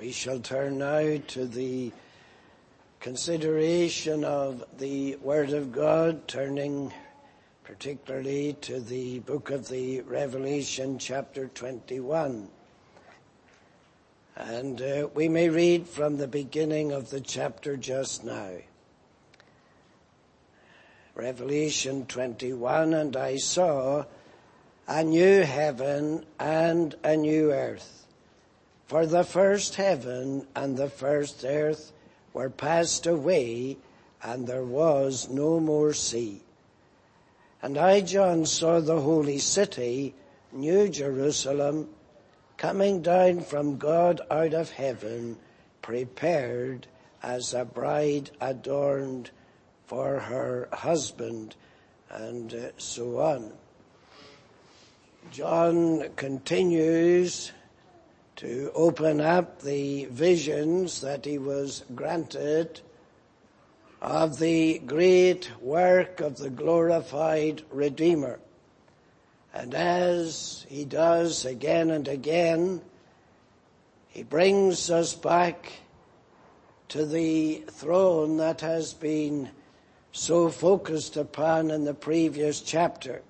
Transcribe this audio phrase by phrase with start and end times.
[0.00, 1.92] We shall turn now to the
[3.00, 6.90] consideration of the Word of God, turning
[7.64, 12.48] particularly to the book of the Revelation chapter 21.
[14.36, 18.52] And uh, we may read from the beginning of the chapter just now.
[21.14, 24.06] Revelation 21, and I saw
[24.88, 27.99] a new heaven and a new earth.
[28.90, 31.92] For the first heaven and the first earth
[32.32, 33.76] were passed away
[34.20, 36.42] and there was no more sea.
[37.62, 40.16] And I, John, saw the holy city,
[40.50, 41.88] New Jerusalem,
[42.56, 45.38] coming down from God out of heaven,
[45.82, 46.88] prepared
[47.22, 49.30] as a bride adorned
[49.86, 51.54] for her husband,
[52.10, 53.52] and so on.
[55.30, 57.52] John continues
[58.40, 62.80] to open up the visions that he was granted
[64.00, 68.40] of the great work of the glorified Redeemer.
[69.52, 72.80] And as he does again and again,
[74.08, 75.70] he brings us back
[76.88, 79.50] to the throne that has been
[80.12, 83.20] so focused upon in the previous chapter.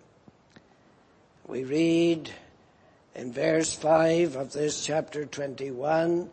[1.49, 2.31] We read
[3.15, 6.31] in verse 5 of this chapter 21,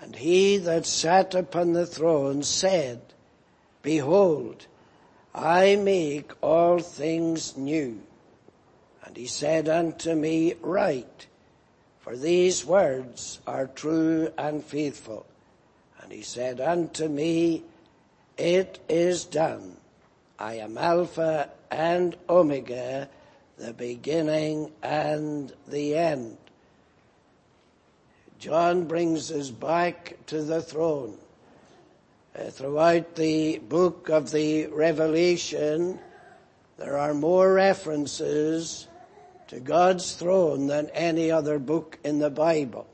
[0.00, 3.00] and he that sat upon the throne said,
[3.82, 4.66] Behold,
[5.34, 8.00] I make all things new.
[9.04, 11.26] And he said unto me, Write,
[12.00, 15.26] for these words are true and faithful.
[16.00, 17.64] And he said unto me,
[18.36, 19.76] It is done.
[20.38, 23.08] I am Alpha and Omega,
[23.58, 26.36] the beginning and the end.
[28.38, 31.16] John brings us back to the throne.
[32.36, 35.98] Uh, throughout the book of the Revelation,
[36.76, 38.88] there are more references
[39.46, 42.88] to God's throne than any other book in the Bible.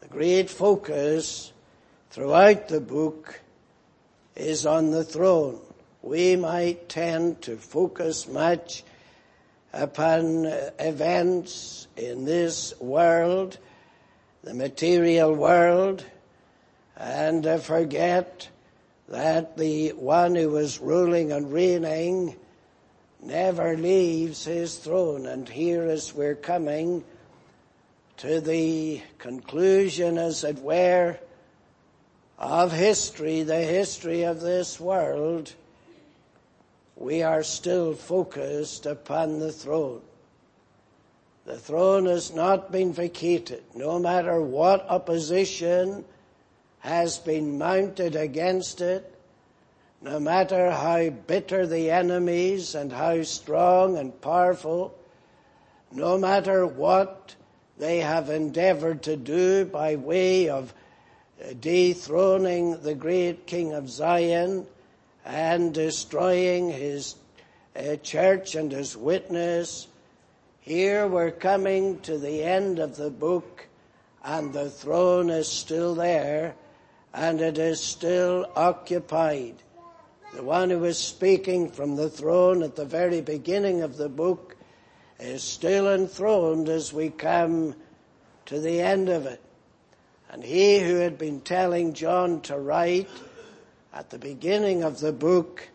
[0.00, 1.52] The great focus
[2.10, 3.40] throughout the book
[4.34, 5.60] is on the throne.
[6.02, 8.82] We might tend to focus much
[9.74, 10.46] upon
[10.78, 13.58] events in this world,
[14.44, 16.04] the material world,
[16.96, 18.48] and forget
[19.08, 22.36] that the one who is ruling and reigning
[23.20, 25.26] never leaves his throne.
[25.26, 27.04] And here as we're coming
[28.18, 31.18] to the conclusion, as it were,
[32.38, 35.52] of history, the history of this world,
[36.96, 40.00] we are still focused upon the throne.
[41.44, 46.04] The throne has not been vacated, no matter what opposition
[46.78, 49.14] has been mounted against it,
[50.00, 54.94] no matter how bitter the enemies and how strong and powerful,
[55.92, 57.34] no matter what
[57.78, 60.72] they have endeavored to do by way of
[61.60, 64.66] dethroning the great King of Zion,
[65.24, 67.16] and destroying his
[67.76, 69.86] uh, church and his witness.
[70.60, 73.66] Here we're coming to the end of the book
[74.24, 76.54] and the throne is still there
[77.12, 79.56] and it is still occupied.
[80.34, 84.56] The one who is speaking from the throne at the very beginning of the book
[85.20, 87.76] is still enthroned as we come
[88.46, 89.40] to the end of it.
[90.30, 93.08] And he who had been telling John to write
[93.94, 95.68] at the beginning of the book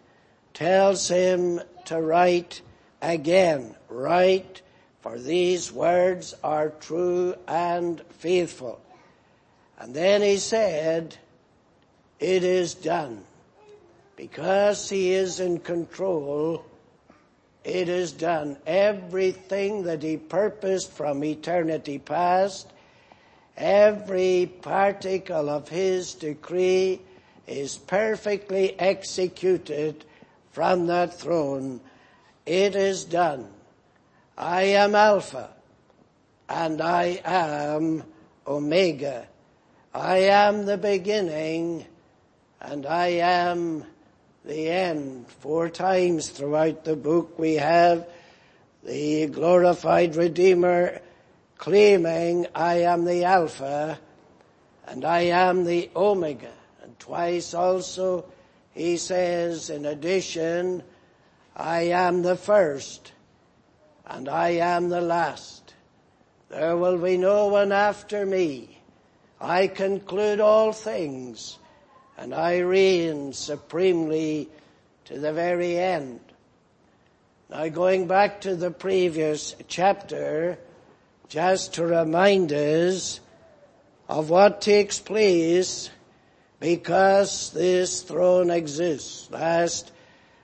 [0.54, 2.62] tells him to write
[3.02, 3.74] again.
[3.88, 4.62] Write,
[5.00, 8.82] for these words are true and faithful.
[9.80, 11.16] And then he said,
[12.20, 13.24] it is done.
[14.18, 16.66] Because he is in control,
[17.64, 18.58] it is done.
[18.68, 22.70] Everything that he purposed from eternity past,
[23.56, 27.00] every particle of his decree
[27.50, 30.06] is perfectly executed
[30.52, 31.82] from that throne.
[32.46, 33.48] It is done.
[34.38, 35.50] I am Alpha
[36.48, 38.04] and I am
[38.48, 39.28] Omega.
[39.94, 41.86] I am the beginning
[42.62, 43.84] and I am
[44.46, 45.28] the end.
[45.40, 48.08] Four times throughout the book we have
[48.84, 51.02] the glorified Redeemer
[51.58, 54.00] claiming I am the Alpha
[54.88, 56.52] and I am the Omega.
[57.00, 58.26] Twice also
[58.72, 60.84] he says, in addition,
[61.56, 63.12] I am the first
[64.06, 65.74] and I am the last.
[66.50, 68.80] There will be no one after me.
[69.42, 71.58] I conclude all things
[72.18, 74.50] and I reign supremely
[75.06, 76.20] to the very end.
[77.50, 80.60] Now going back to the previous chapter,
[81.28, 83.20] just to remind us
[84.08, 85.90] of what takes place
[86.60, 89.30] because this throne exists.
[89.32, 89.92] Last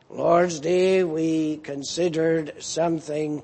[0.10, 3.44] Lord's Day we considered something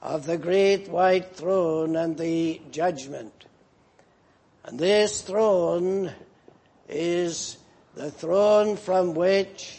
[0.00, 3.46] of the great white throne and the judgment.
[4.64, 6.12] And this throne
[6.88, 7.56] is
[7.94, 9.78] the throne from which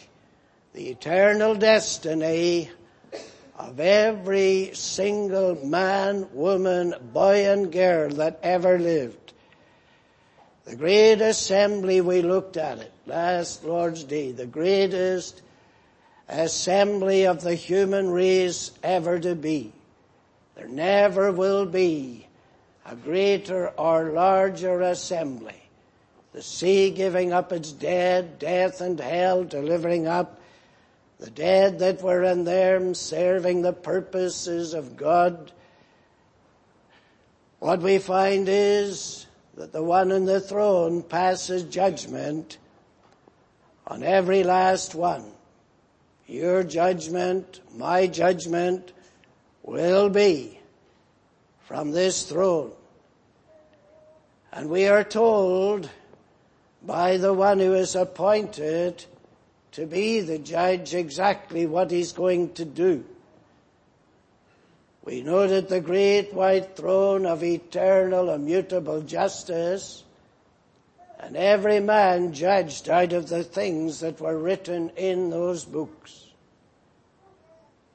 [0.73, 2.69] the eternal destiny
[3.57, 9.18] of every single man, woman, boy and girl that ever lived.
[10.69, 15.41] The great assembly, we looked at it last Lord's Day, the greatest
[16.27, 19.73] assembly of the human race ever to be.
[20.53, 22.27] There never will be
[22.85, 25.59] a greater or larger assembly.
[26.33, 30.39] The sea giving up its dead, death and hell delivering up
[31.19, 35.51] the dead that were in them, serving the purposes of God.
[37.57, 42.57] What we find is that the one in the throne passes judgment
[43.87, 45.25] on every last one.
[46.27, 48.93] Your judgment, my judgment
[49.63, 50.59] will be
[51.65, 52.71] from this throne.
[54.51, 55.89] And we are told
[56.81, 59.05] by the one who is appointed
[59.73, 63.03] to be the judge exactly what he's going to do.
[65.03, 70.03] We know that the great white throne of eternal immutable justice
[71.19, 76.27] and every man judged out of the things that were written in those books.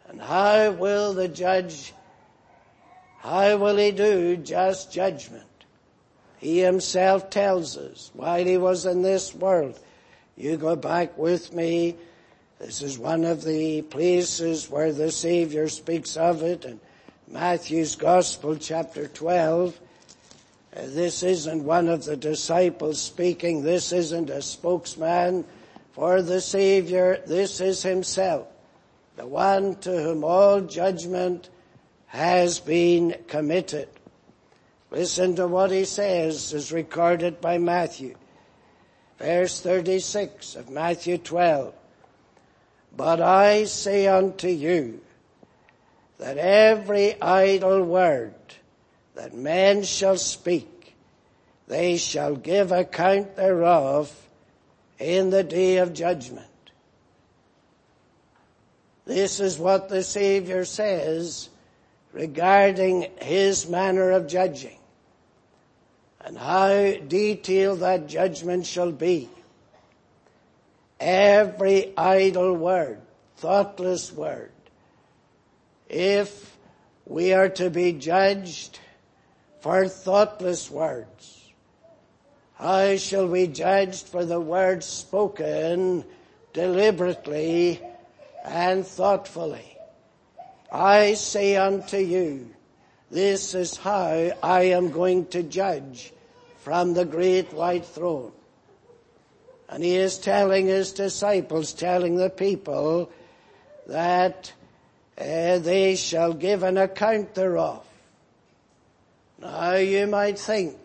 [0.09, 1.95] And how will the judge,
[3.19, 5.45] how will he do just judgment?
[6.39, 9.81] He himself tells us while he was in this world.
[10.37, 11.97] You go back with me.
[12.59, 16.79] This is one of the places where the Savior speaks of it in
[17.27, 19.81] Matthew's Gospel chapter 12.
[20.77, 23.63] Uh, this isn't one of the disciples speaking.
[23.63, 25.45] This isn't a spokesman
[25.93, 27.23] for the Savior.
[27.27, 28.47] This is Himself,
[29.17, 31.49] the one to whom all judgment
[32.09, 33.89] has been committed.
[34.91, 38.17] Listen to what He says as recorded by Matthew.
[39.19, 41.75] Verse 36 of Matthew 12.
[42.97, 45.01] But I say unto you
[46.25, 48.33] that every idle word
[49.15, 50.97] that men shall speak,
[51.69, 54.11] they shall give account thereof
[54.99, 56.47] in the day of judgment.
[59.05, 61.51] This is what the Savior says
[62.15, 64.79] regarding His manner of judging
[66.23, 69.29] and how detailed that judgment shall be.
[70.99, 73.03] Every idle word,
[73.37, 74.53] thoughtless word,
[75.89, 76.57] if
[77.07, 78.79] we are to be judged
[79.61, 81.53] for thoughtless words.
[82.55, 86.05] How shall we judge for the words spoken
[86.53, 87.81] deliberately
[88.45, 89.77] and thoughtfully?
[90.71, 92.55] I say unto you,
[93.11, 96.13] this is how I am going to judge
[96.59, 98.33] from the great white throne.
[99.69, 103.11] And he is telling his disciples, telling the people
[103.87, 104.53] that
[105.19, 107.87] uh, they shall give an account thereof.
[109.39, 110.77] Now you might think,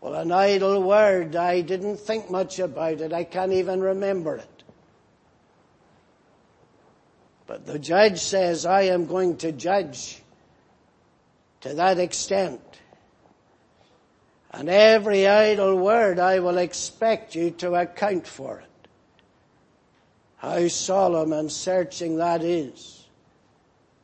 [0.00, 4.62] well an idle word, I didn't think much about it, I can't even remember it.
[7.46, 10.22] But the judge says, I am going to judge
[11.62, 12.60] to that extent.
[14.52, 18.69] And every idle word I will expect you to account for it.
[20.40, 23.04] How solemn and searching that is.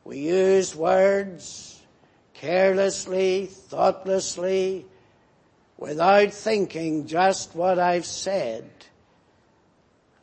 [0.03, 1.81] We use words
[2.35, 4.85] carelessly, thoughtlessly,
[5.79, 8.69] without thinking just what I've said,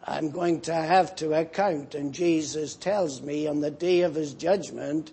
[0.05, 1.97] I'm going to have to account.
[1.97, 5.11] And Jesus tells me on the day of his judgment,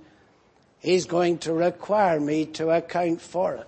[0.77, 3.67] he's going to require me to account for it.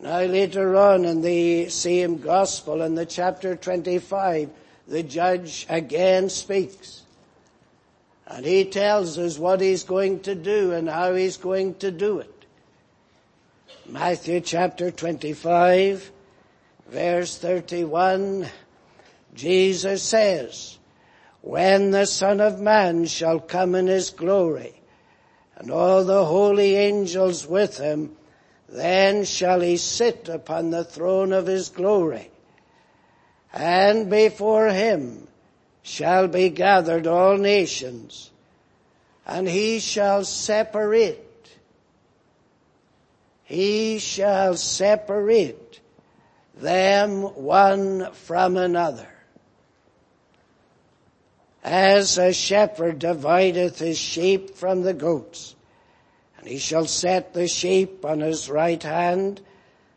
[0.00, 4.50] Now later on in the same gospel in the chapter 25,
[4.88, 7.02] the judge again speaks.
[8.26, 12.18] And he tells us what he's going to do and how he's going to do
[12.18, 12.46] it.
[13.86, 16.10] Matthew chapter 25,
[16.88, 18.48] verse 31,
[19.34, 20.78] Jesus says,
[21.40, 24.74] when the Son of Man shall come in his glory,
[25.56, 28.14] and all the holy angels with him,
[28.68, 32.30] then shall he sit upon the throne of his glory.
[33.58, 35.26] And before him
[35.82, 38.30] shall be gathered all nations,
[39.26, 41.56] and he shall separate,
[43.42, 45.80] he shall separate
[46.54, 49.08] them one from another.
[51.64, 55.56] As a shepherd divideth his sheep from the goats,
[56.38, 59.40] and he shall set the sheep on his right hand,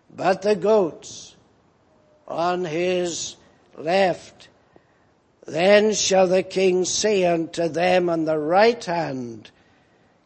[0.10, 1.36] but the goats
[2.28, 3.36] on his
[3.84, 4.48] left.
[5.46, 9.52] Then shall the king say unto them on the right hand,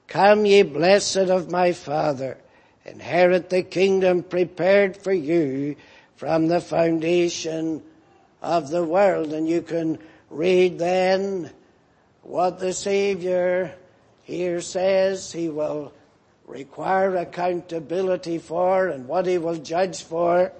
[0.07, 2.37] Come ye blessed of my father,
[2.85, 5.75] inherit the kingdom prepared for you
[6.15, 7.81] from the foundation
[8.41, 9.33] of the world.
[9.33, 11.49] And you can read then
[12.21, 13.73] what the Savior
[14.23, 15.93] here says he will
[16.45, 20.51] require accountability for and what he will judge for.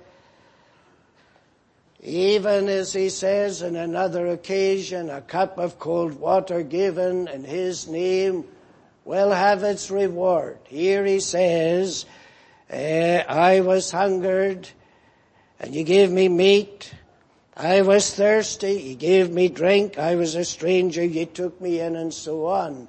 [2.05, 7.87] Even as he says in another occasion, a cup of cold water given in his
[7.87, 8.45] name
[9.05, 10.59] will have its reward.
[10.65, 12.05] Here he says,
[12.69, 14.69] eh, I was hungered
[15.59, 16.93] and you gave me meat.
[17.57, 19.97] I was thirsty, you gave me drink.
[19.97, 22.87] I was a stranger, you took me in and so on.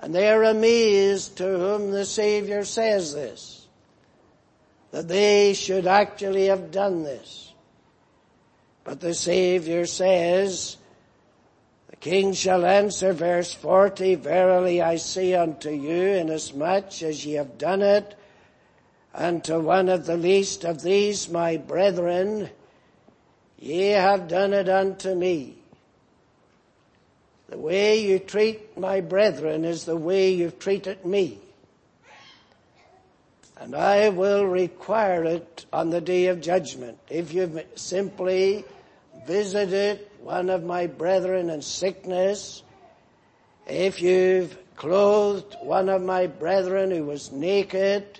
[0.00, 3.68] And they are amazed to whom the Savior says this,
[4.90, 7.50] that they should actually have done this.
[8.84, 10.76] But the Savior says,
[11.88, 17.58] the king shall answer, verse 40, Verily I say unto you, inasmuch as ye have
[17.58, 18.16] done it
[19.14, 22.50] unto one of the least of these my brethren,
[23.58, 25.56] ye have done it unto me.
[27.48, 31.38] The way you treat my brethren is the way you've treated me.
[33.62, 36.98] And I will require it on the day of judgment.
[37.08, 38.64] If you've simply
[39.24, 42.64] visited one of my brethren in sickness,
[43.68, 48.18] if you've clothed one of my brethren who was naked,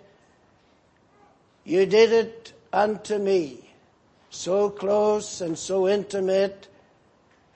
[1.64, 3.68] you did it unto me,
[4.30, 6.68] so close and so intimate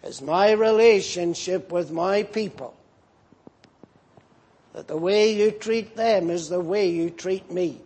[0.02, 2.75] is my relationship with my people.
[4.76, 7.80] That the way you treat them is the way you treat me.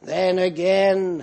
[0.00, 1.22] Then again,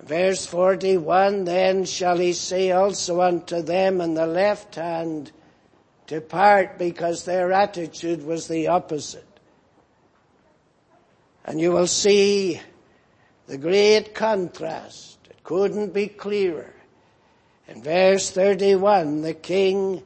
[0.00, 5.30] verse 41, then shall he say also unto them in the left hand,
[6.06, 9.26] depart because their attitude was the opposite.
[11.44, 12.62] And you will see
[13.46, 15.18] the great contrast.
[15.28, 16.72] It couldn't be clearer.
[17.68, 20.02] In verse 31, the king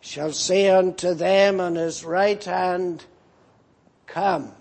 [0.00, 3.04] shall say unto them on his right hand,
[4.06, 4.52] come.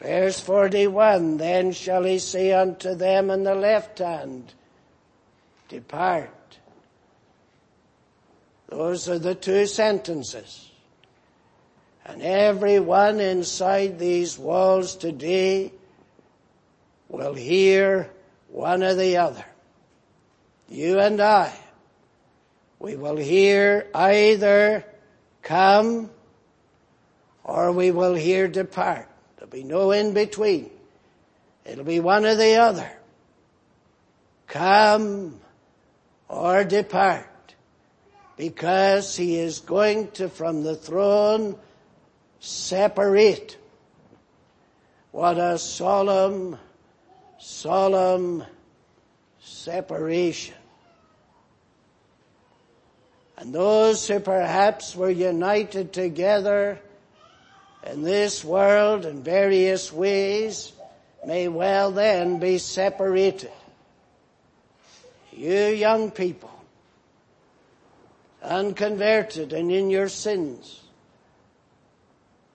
[0.00, 4.52] Verse 41, then shall he say unto them on the left hand,
[5.68, 6.30] depart.
[8.68, 10.70] Those are the two sentences.
[12.04, 15.72] And everyone inside these walls today
[17.08, 18.10] will hear
[18.48, 19.44] one or the other
[20.68, 21.52] you and I,
[22.84, 24.84] we will hear either
[25.40, 26.10] come
[27.42, 29.08] or we will hear depart.
[29.36, 30.68] There'll be no in between.
[31.64, 32.90] It'll be one or the other.
[34.48, 35.40] Come
[36.28, 37.54] or depart.
[38.36, 41.56] Because he is going to from the throne
[42.40, 43.56] separate.
[45.10, 46.58] What a solemn,
[47.38, 48.44] solemn
[49.40, 50.56] separation.
[53.36, 56.78] And those who perhaps were united together
[57.84, 60.72] in this world in various ways
[61.26, 63.50] may well then be separated.
[65.32, 66.52] You young people,
[68.42, 70.80] unconverted and in your sins,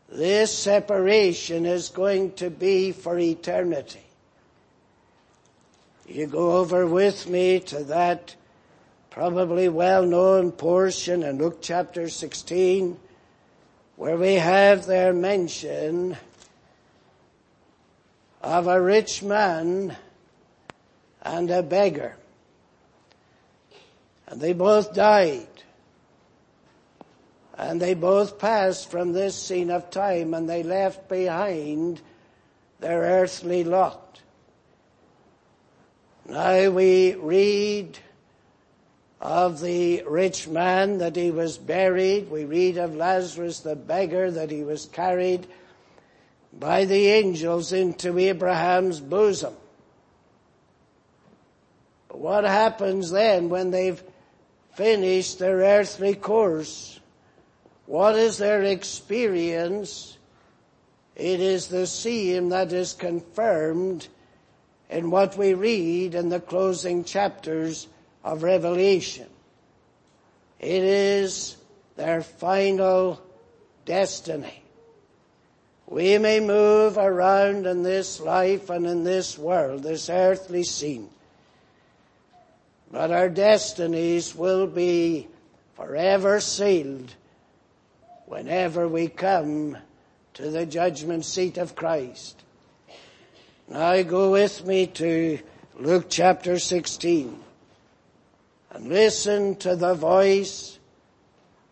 [0.08, 4.06] this separation is going to be for eternity.
[6.08, 8.36] You go over with me to that
[9.20, 12.98] probably well-known portion in Luke chapter 16
[13.98, 16.16] where we have their mention
[18.42, 19.94] of a rich man
[21.22, 22.16] and a beggar.
[24.26, 25.50] And they both died.
[27.58, 32.00] And they both passed from this scene of time and they left behind
[32.80, 34.22] their earthly lot.
[36.26, 38.00] Now we read
[39.22, 42.30] of the rich man that he was buried.
[42.30, 45.48] We read of Lazarus the beggar that he was carried
[46.54, 49.54] by the angels into Abraham's bosom.
[52.08, 54.02] But what happens then when they've
[54.74, 57.00] finished their earthly course?
[57.86, 60.18] What is their experience?
[61.16, 64.08] It is the same that is confirmed
[64.90, 67.88] in what we read in the closing chapters
[68.30, 69.26] of Revelation.
[70.60, 71.58] It is
[71.96, 73.20] their final
[73.86, 74.62] destiny.
[75.88, 81.10] We may move around in this life and in this world, this earthly scene,
[82.92, 85.28] but our destinies will be
[85.76, 87.12] forever sealed
[88.28, 89.76] whenever we come
[90.36, 92.44] to the judgment seat of Christ.
[93.68, 95.40] Now go with me to
[95.80, 97.46] Luke chapter 16
[98.72, 100.78] and listen to the voice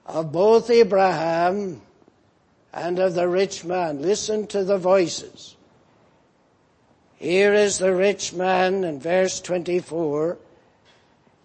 [0.05, 1.81] of both Abraham
[2.73, 4.01] and of the rich man.
[4.01, 5.55] Listen to the voices.
[7.17, 10.37] Here is the rich man in verse 24.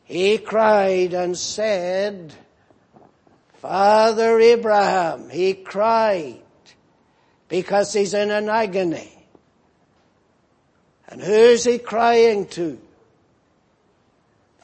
[0.04, 2.34] He cried and said,
[3.54, 6.42] Father Abraham, he cried
[7.48, 9.26] because he's in an agony.
[11.08, 12.78] And who's he crying to?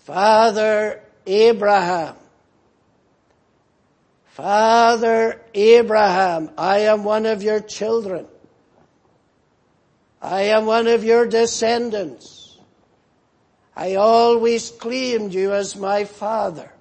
[0.08, 2.16] Father Abraham.
[4.28, 8.26] Father Abraham, I am one of your children.
[10.22, 12.56] I am one of your descendants.
[13.76, 16.72] I always claimed you as my father.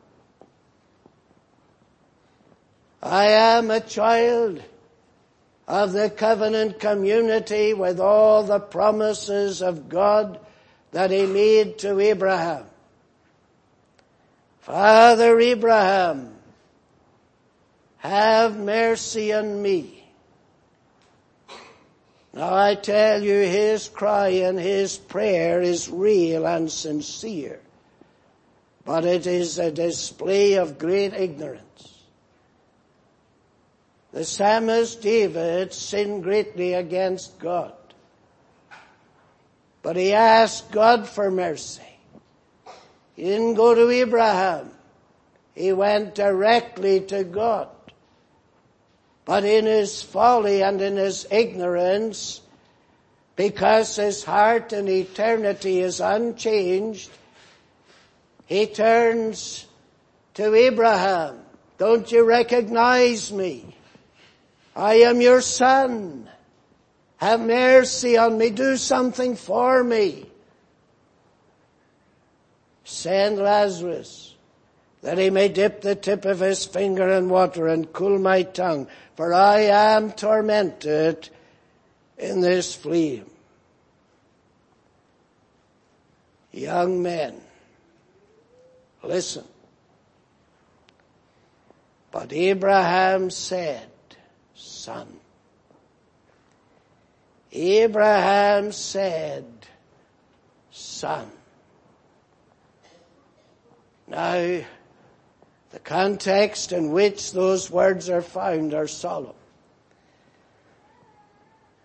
[3.04, 4.64] I am a child
[5.68, 10.40] of the covenant community with all the promises of God
[10.92, 12.64] that he made to Abraham.
[14.68, 16.36] Father Abraham,
[18.00, 20.04] have mercy on me.
[22.34, 27.62] Now I tell you, his cry and his prayer is real and sincere,
[28.84, 32.04] but it is a display of great ignorance.
[34.12, 37.72] The psalmist David sinned greatly against God,
[39.82, 41.87] but he asked God for mercy.
[43.18, 44.70] He didn't go to Abraham.
[45.56, 47.70] He went directly to God.
[49.26, 52.42] But in his folly and in his ignorance,
[53.36, 57.10] because his heart in eternity is unchanged,
[58.46, 59.66] he turns
[60.36, 61.40] to Abraham.
[61.80, 63.76] Don't you recognize me?
[64.76, 66.30] I am your son.
[67.18, 68.52] Have mercy on me.
[68.52, 70.27] Do something for me.
[72.90, 74.34] Send Lazarus
[75.02, 78.88] that he may dip the tip of his finger in water and cool my tongue,
[79.18, 81.28] for I am tormented
[82.18, 83.30] in this flame.
[86.54, 87.42] Young men,
[89.04, 89.44] listen.
[92.10, 93.90] But Abraham said,
[94.56, 95.08] son.
[97.52, 99.46] Abraham said,
[100.72, 101.30] son.
[104.08, 104.62] Now,
[105.72, 109.34] the context in which those words are found are solemn.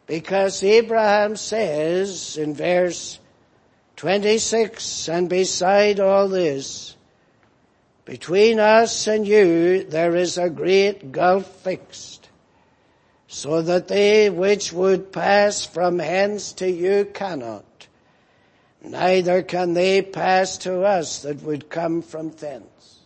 [0.06, 3.18] Because Abraham says in verse
[3.96, 6.96] 26, and beside all this,
[8.04, 12.28] between us and you there is a great gulf fixed,
[13.26, 17.64] so that they which would pass from hence to you cannot,
[18.82, 23.00] neither can they pass to us that would come from thence.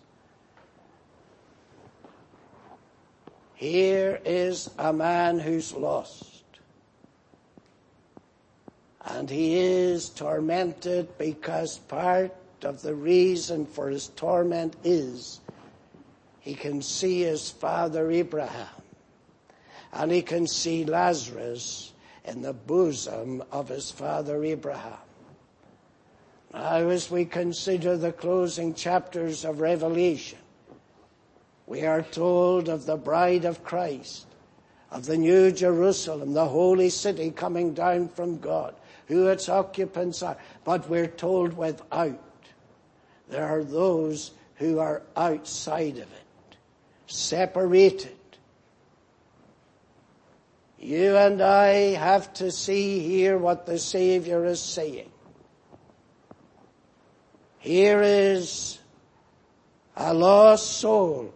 [3.54, 6.24] Here is a man who's lost.
[9.04, 15.40] And he is tormented because part of the reason for his torment is
[16.40, 18.68] he can see his father Abraham
[19.92, 21.92] and he can see Lazarus
[22.24, 24.98] in the bosom of his father Abraham.
[26.56, 30.38] Now, as we consider the closing chapters of Revelation,
[31.66, 34.26] we are told of the bride of Christ,
[34.90, 38.74] of the new Jerusalem, the holy city coming down from God,
[39.06, 40.38] who its occupants are.
[40.64, 42.18] But we're told without.
[43.28, 46.56] There are those who are outside of it,
[47.06, 48.16] separated.
[50.78, 55.10] You and I have to see here what the Savior is saying.
[57.66, 58.78] Here is
[59.96, 61.34] a lost soul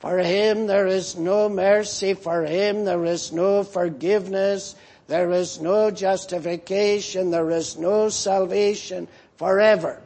[0.00, 4.74] For him there is no mercy, for him there is no forgiveness,
[5.06, 10.02] there is no justification, there is no salvation forever.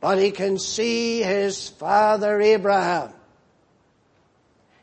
[0.00, 3.10] But he can see his father Abraham.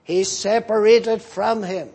[0.04, 1.90] He's separated from him.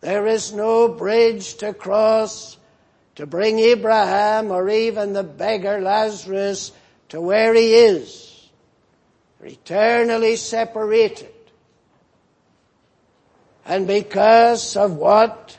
[0.00, 2.57] There is no bridge to cross
[3.18, 6.70] to bring Abraham or even the beggar Lazarus
[7.08, 8.48] to where he is
[9.42, 11.34] eternally separated.
[13.66, 15.58] And because of what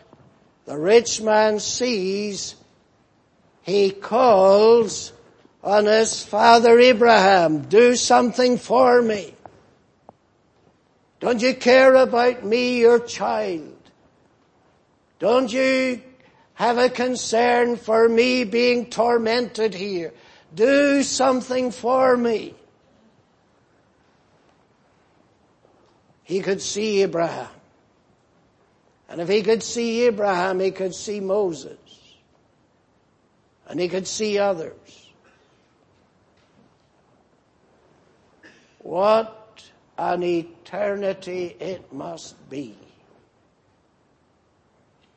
[0.63, 2.55] the rich man sees,
[3.63, 5.11] he calls
[5.61, 9.33] on his father Abraham, do something for me.
[11.19, 13.75] Don't you care about me, your child?
[15.19, 16.01] Don't you
[16.59, 20.13] have a concern for me being tormented here?
[20.53, 22.53] Do something for me.
[26.29, 27.49] he could see Abraham.
[29.09, 31.79] And if he could see Abraham, he could see Moses.
[33.65, 35.09] And he could see others.
[38.77, 39.63] What
[39.97, 42.77] an eternity it must be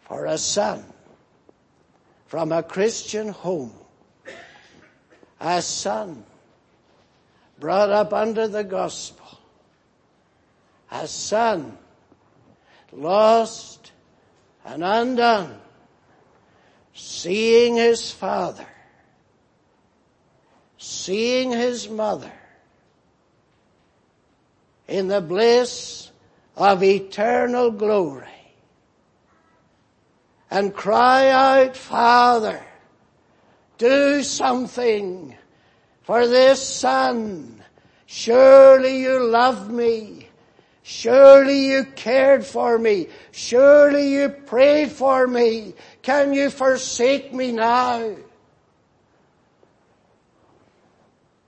[0.00, 0.91] for a son
[2.32, 3.74] from a Christian home,
[5.38, 6.24] a son
[7.58, 9.38] brought up under the gospel,
[10.90, 11.76] a son
[12.90, 13.92] lost
[14.64, 15.60] and undone,
[16.94, 18.66] seeing his father,
[20.78, 22.32] seeing his mother
[24.88, 26.10] in the bliss
[26.56, 28.31] of eternal glory
[30.52, 32.62] and cry out, Father,
[33.78, 35.34] do something
[36.02, 37.64] for this son.
[38.04, 40.28] Surely you love me.
[40.82, 43.08] Surely you cared for me.
[43.30, 45.72] Surely you prayed for me.
[46.02, 48.14] Can you forsake me now?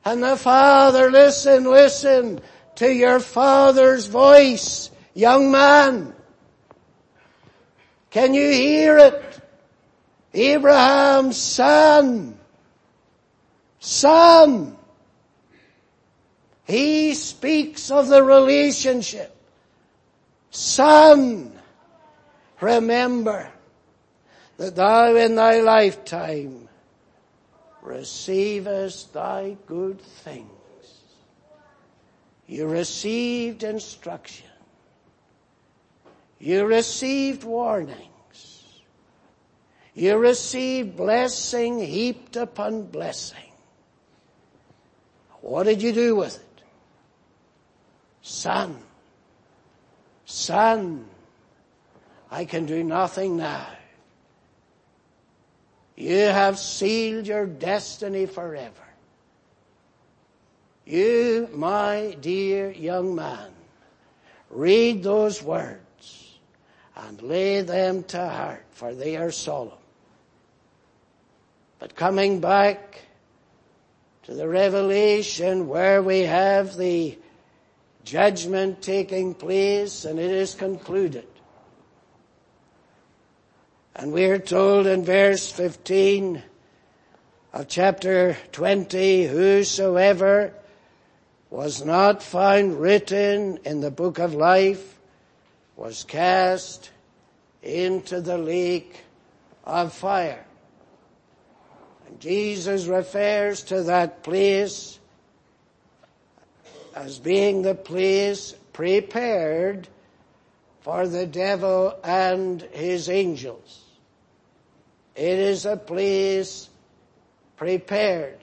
[0.07, 2.40] And the father, listen, listen
[2.77, 6.13] to your father's voice, young man.
[8.14, 9.40] Can you hear it?
[10.33, 12.38] Abraham's son.
[13.81, 14.77] Son.
[16.64, 19.37] He speaks of the relationship.
[20.53, 21.59] Son,
[22.61, 23.50] remember
[24.59, 26.68] that thou in thy lifetime
[27.83, 30.46] receivest thy good things.
[32.46, 34.54] You received instruction.
[36.44, 38.66] You received warnings.
[39.94, 43.50] You received blessing heaped upon blessing.
[45.40, 46.62] What did you do with it?
[48.20, 48.76] Son,
[50.26, 51.07] son,
[52.30, 53.66] I can do nothing now.
[55.96, 58.85] You have sealed your destiny forever.
[60.85, 63.50] You, my dear young man,
[64.50, 65.84] read those words
[66.96, 69.78] and lay them to heart, for they are solemn.
[71.78, 73.00] But coming back
[74.24, 77.18] to the revelation where we have the
[78.04, 81.26] judgment taking place and it is concluded.
[83.96, 86.42] And we are told in verse 15
[87.52, 90.52] of chapter 20, whosoever
[91.50, 94.93] was not found written in the book of life
[95.76, 96.90] was cast
[97.62, 99.00] into the lake
[99.64, 100.44] of fire.
[102.06, 104.98] And Jesus refers to that place
[106.94, 109.88] as being the place prepared
[110.82, 113.82] for the devil and his angels.
[115.16, 116.68] It is a place
[117.56, 118.38] prepared.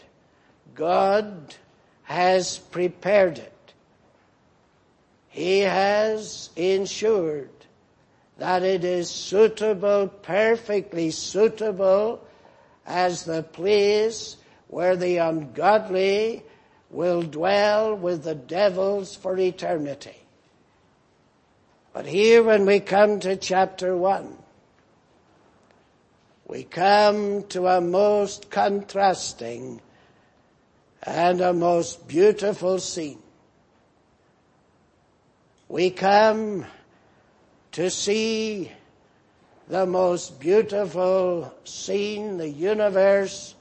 [0.73, 1.53] God
[2.03, 3.53] has prepared it.
[5.31, 7.49] He has ensured
[8.37, 12.21] that it is suitable, perfectly suitable
[12.85, 14.35] as the place
[14.67, 16.43] where the ungodly
[16.89, 20.17] will dwell with the devils for eternity.
[21.93, 24.37] But here when we come to chapter one,
[26.45, 29.79] we come to a most contrasting
[31.03, 33.21] and a most beautiful scene.
[35.71, 36.65] We come
[37.71, 38.73] to see
[39.69, 43.55] the most beautiful scene the universe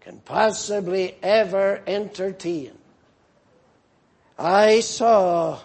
[0.00, 2.72] can possibly ever entertain.
[4.36, 5.60] I saw,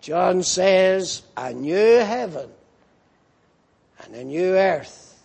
[0.00, 2.50] John says, a new heaven
[4.02, 5.22] and a new earth.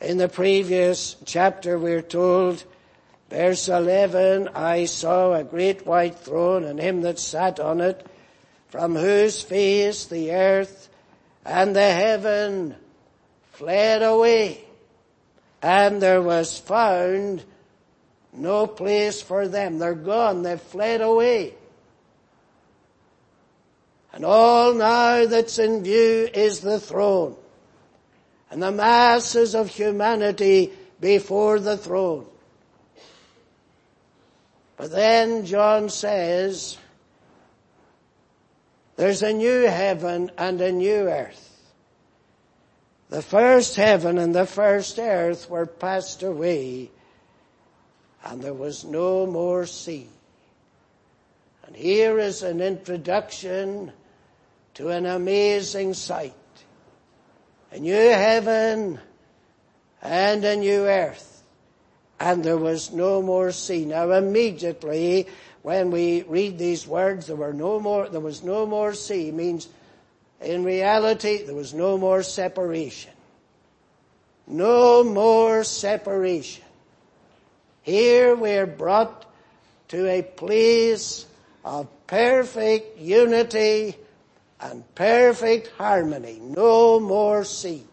[0.00, 2.64] In the previous chapter we're told,
[3.30, 8.06] verse 11, I saw a great white throne and him that sat on it,
[8.68, 10.88] from whose face the earth
[11.44, 12.74] and the heaven
[13.52, 14.64] fled away,
[15.62, 17.42] and there was found
[18.32, 19.78] no place for them.
[19.78, 20.42] They're gone.
[20.42, 21.54] They've fled away.
[24.12, 27.36] And all now that's in view is the throne
[28.50, 32.26] and the masses of humanity before the throne.
[34.78, 36.78] But then John says,
[38.96, 41.44] there's a new heaven and a new earth.
[43.10, 46.90] The first heaven and the first earth were passed away
[48.24, 50.08] and there was no more sea.
[51.66, 53.92] And here is an introduction
[54.74, 56.34] to an amazing sight.
[57.72, 59.00] A new heaven
[60.02, 61.37] and a new earth.
[62.20, 63.84] And there was no more sea.
[63.84, 65.26] Now immediately
[65.62, 69.68] when we read these words, there were no more, there was no more sea means
[70.40, 73.12] in reality there was no more separation.
[74.46, 76.64] No more separation.
[77.82, 79.26] Here we're brought
[79.88, 81.26] to a place
[81.64, 83.96] of perfect unity
[84.60, 86.40] and perfect harmony.
[86.40, 87.84] No more sea.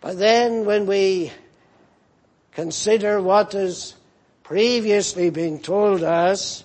[0.00, 1.32] But then when we
[2.56, 3.94] consider what has
[4.42, 6.64] previously been told us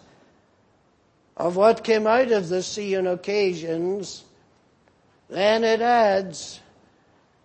[1.36, 4.24] of what came out of the sea on occasions,
[5.30, 6.62] then it adds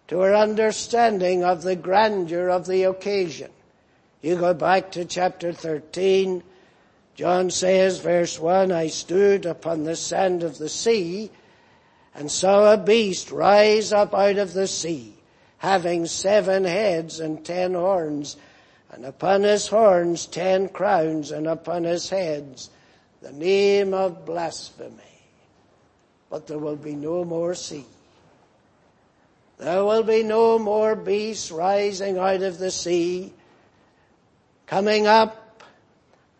[0.07, 3.51] to our understanding of the grandeur of the occasion.
[4.23, 6.41] You go back to chapter 13.
[7.17, 11.33] John says, verse 1, I stood upon the sand of the sea
[12.15, 15.16] and saw a beast rise up out of the sea,
[15.67, 18.37] having seven heads and ten horns,
[18.93, 22.71] and upon his horns ten crowns, and upon his heads
[23.21, 24.95] the name of blasphemy.
[26.31, 27.85] But there will be no more sea.
[29.59, 33.33] There will be no more beasts rising out of the sea
[34.69, 35.65] coming up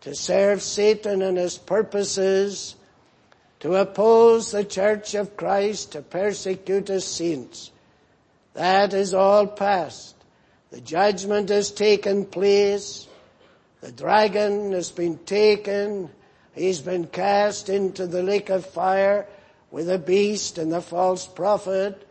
[0.01, 2.77] to serve Satan and his purposes,
[3.59, 7.71] to oppose the church of Christ, to persecute his saints.
[8.57, 10.15] That is all past.
[10.71, 13.07] The judgment has taken place.
[13.81, 16.09] The dragon has been taken.
[16.55, 19.27] He's been cast into the lake of fire
[19.69, 22.01] with the beast and the false prophet.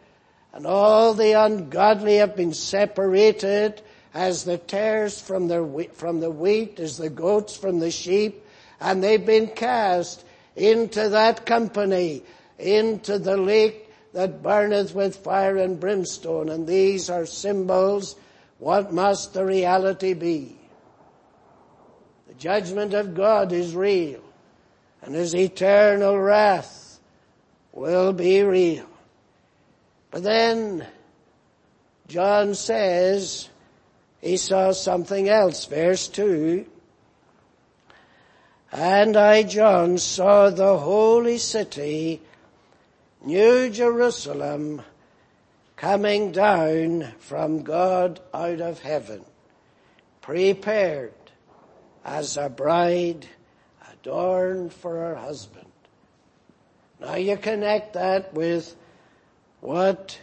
[0.52, 3.82] And all the ungodly have been separated
[4.14, 8.46] as the tares from the, from the wheat, as the goats from the sheep,
[8.80, 12.22] and they've been cast into that company,
[12.56, 13.85] into the lake
[14.16, 16.48] that burneth with fire and brimstone.
[16.48, 18.16] And these are symbols.
[18.58, 20.56] What must the reality be?
[22.26, 24.22] The judgment of God is real,
[25.02, 26.98] and his eternal wrath
[27.72, 28.88] will be real.
[30.10, 30.86] But then,
[32.08, 33.50] John says,
[34.22, 35.66] he saw something else.
[35.66, 36.64] Verse 2.
[38.72, 42.22] And I, John, saw the holy city,
[43.26, 44.82] New Jerusalem,
[45.74, 49.24] coming down from God out of heaven,
[50.20, 51.12] prepared
[52.04, 53.26] as a bride
[53.90, 55.66] adorned for her husband.
[57.00, 58.76] Now you connect that with
[59.60, 60.20] what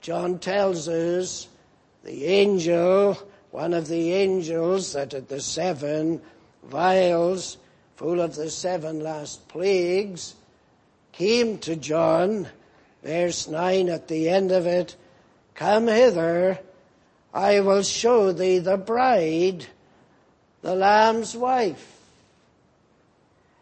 [0.00, 1.46] John tells us
[2.02, 3.16] the angel
[3.52, 6.20] one of the angels that had the seven
[6.64, 7.58] vials
[7.94, 10.34] full of the seven last plagues
[11.12, 12.48] came to John,
[13.02, 14.96] verse 9 at the end of it,
[15.54, 16.58] come hither,
[17.32, 19.66] I will show thee the bride,
[20.62, 22.00] the Lamb's wife.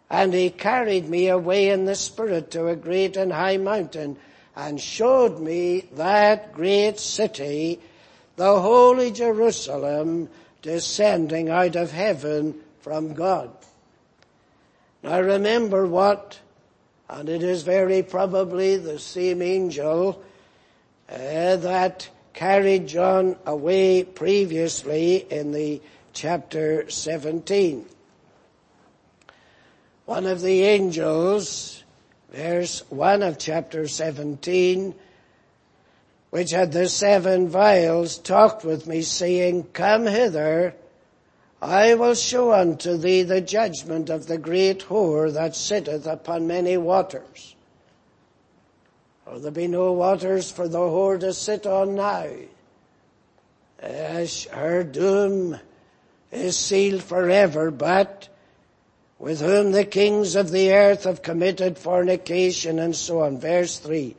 [0.08, 4.16] And he carried me away in the Spirit to a great and high mountain
[4.56, 7.80] and showed me that great city,
[8.36, 10.28] the holy Jerusalem
[10.62, 13.50] descending out of heaven from God.
[15.02, 16.40] Now remember what,
[17.11, 20.23] and it is very probably the same angel
[21.09, 27.85] uh, that carried John away previously in the chapter 17.
[30.05, 31.83] One of the angels,
[32.33, 34.94] verse 1 of chapter 17,
[36.31, 40.77] which had the seven vials, talked with me saying, Come hither,
[41.62, 46.79] I will show unto thee the judgment of the great whore that sitteth upon many
[46.79, 47.55] waters.
[49.31, 52.29] There be no waters for the whore to sit on now.
[53.79, 55.61] As her doom
[56.33, 58.29] is sealed forever, but
[59.18, 63.38] with whom the kings of the earth have committed fornication and so on.
[63.38, 64.16] Verse 3.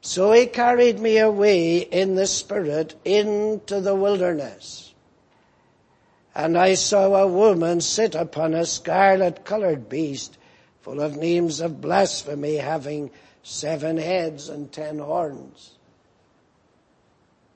[0.00, 4.83] So he carried me away in the spirit into the wilderness.
[6.34, 10.36] And I saw a woman sit upon a scarlet colored beast
[10.80, 13.10] full of names of blasphemy having
[13.42, 15.72] seven heads and ten horns.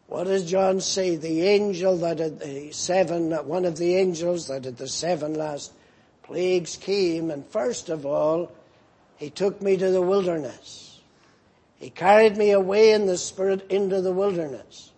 [0.06, 1.16] What does John say?
[1.16, 5.72] The angel that had the seven, one of the angels that had the seven last
[6.22, 8.52] plagues came and first of all,
[9.16, 11.00] he took me to the wilderness.
[11.78, 14.92] He carried me away in the spirit into the wilderness.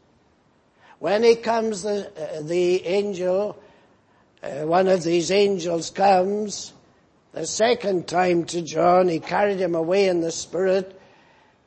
[0.98, 3.59] When he comes, the, uh, the angel,
[4.42, 6.72] uh, one of these angels comes,
[7.32, 11.00] the second time to John, he carried him away in the spirit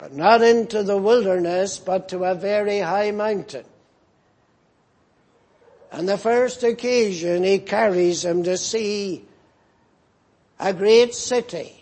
[0.03, 3.63] but not into the wilderness, but to a very high mountain.
[5.93, 9.23] On the first occasion, he carries him to see
[10.59, 11.73] a great city.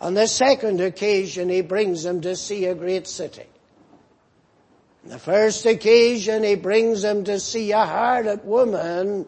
[0.00, 3.46] On the second occasion, he brings him to see a great city.
[5.04, 9.26] On the first occasion, he brings him to see a harlot woman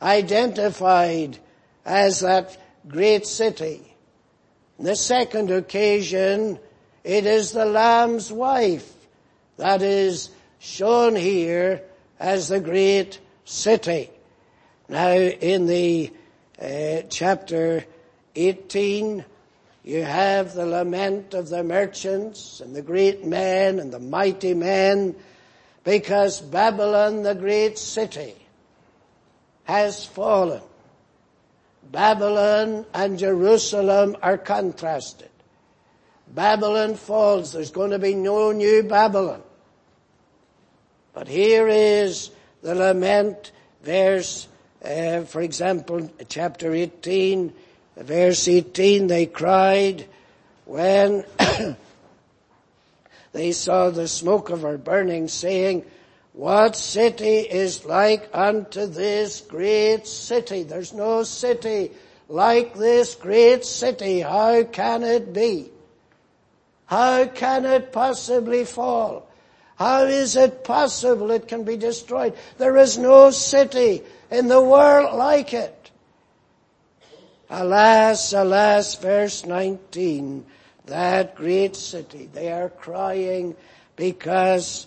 [0.00, 1.38] identified
[1.84, 2.56] as that
[2.86, 3.94] great city.
[4.78, 6.58] The second occasion,
[7.02, 8.92] it is the Lamb's wife
[9.56, 10.30] that is
[10.60, 11.82] shown here
[12.20, 14.10] as the great city.
[14.88, 16.12] Now in the
[16.60, 17.84] uh, chapter
[18.34, 19.24] 18,
[19.84, 25.16] you have the lament of the merchants and the great men and the mighty men
[25.82, 28.34] because Babylon, the great city,
[29.68, 30.62] has fallen.
[31.92, 35.28] Babylon and Jerusalem are contrasted.
[36.26, 37.52] Babylon falls.
[37.52, 39.42] There's going to be no new Babylon.
[41.12, 42.30] But here is
[42.62, 43.52] the lament,
[43.82, 44.48] verse,
[44.82, 47.52] uh, for example, chapter 18,
[47.96, 50.06] verse 18, they cried
[50.64, 51.24] when
[53.32, 55.84] they saw the smoke of her burning, saying,
[56.38, 60.62] what city is like unto this great city?
[60.62, 61.90] There's no city
[62.28, 64.20] like this great city.
[64.20, 65.72] How can it be?
[66.86, 69.28] How can it possibly fall?
[69.74, 72.34] How is it possible it can be destroyed?
[72.56, 75.90] There is no city in the world like it.
[77.50, 80.46] Alas, alas, verse 19,
[80.86, 83.56] that great city, they are crying
[83.96, 84.86] because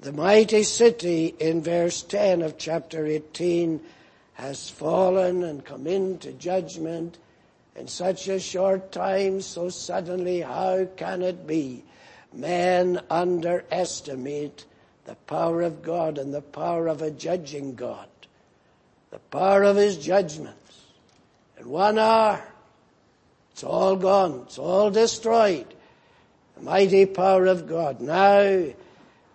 [0.00, 3.80] the mighty city in verse 10 of chapter 18
[4.34, 7.18] has fallen and come into judgment
[7.76, 11.84] in such a short time, so suddenly, how can it be?
[12.32, 14.64] Men underestimate
[15.04, 18.08] the power of God and the power of a judging God,
[19.10, 20.84] the power of His judgments.
[21.58, 22.42] In one hour,
[23.52, 25.66] it's all gone, it's all destroyed.
[26.56, 28.00] The mighty power of God.
[28.00, 28.64] Now,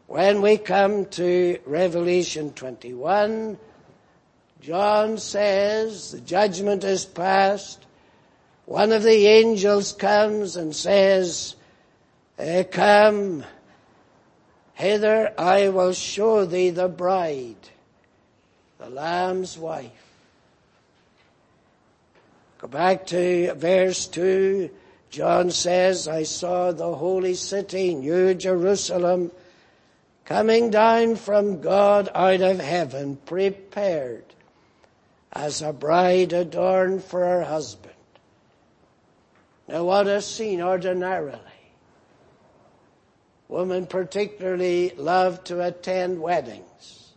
[0.07, 3.57] when we come to Revelation 21,
[4.61, 7.85] John says the judgment is past
[8.65, 11.55] one of the angels comes and says,
[12.39, 13.43] eh, come
[14.73, 17.69] hither, I will show thee the bride,
[18.79, 19.91] the Lamb's wife.
[22.57, 24.71] Go back to verse 2.
[25.11, 29.31] John says, I saw the holy city, New Jerusalem,
[30.25, 34.25] coming down from God out of heaven, prepared
[35.31, 37.93] as a bride adorned for her husband.
[39.67, 41.39] Now what a scene ordinarily.
[43.47, 47.13] Women particularly love to attend weddings.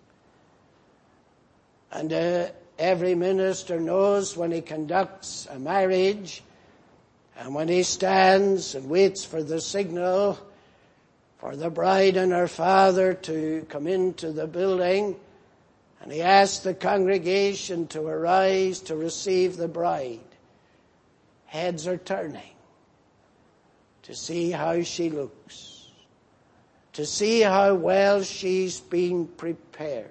[1.91, 2.49] And uh,
[2.79, 6.43] every minister knows when he conducts a marriage
[7.39, 10.39] and when he stands and waits for the signal
[11.39, 15.17] for the bride and her father to come into the building
[16.01, 20.21] and he asks the congregation to arise to receive the bride
[21.47, 22.43] heads are turning
[24.09, 25.89] to see how she looks,
[26.95, 30.09] to see how well she's been prepared.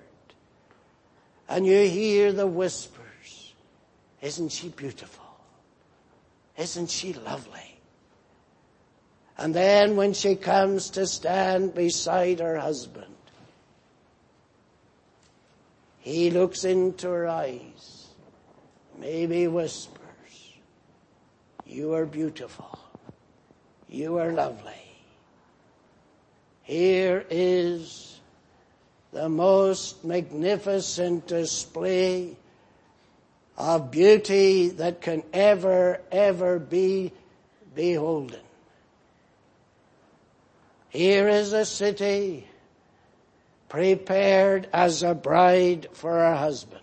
[1.49, 3.55] And you hear the whispers,
[4.21, 5.25] isn't she beautiful?
[6.57, 7.66] Isn't she lovely?
[9.37, 13.13] And then when she comes to stand beside her husband,
[15.99, 18.07] he looks into her eyes,
[18.97, 19.99] maybe whispers,
[21.65, 22.79] you are beautiful.
[23.89, 24.71] You are lovely.
[26.63, 28.19] Here is
[29.13, 32.35] the most magnificent display
[33.57, 37.11] of beauty that can ever, ever be
[37.73, 38.39] beholden.
[40.89, 42.47] Here is a city
[43.69, 46.81] prepared as a bride for her husband,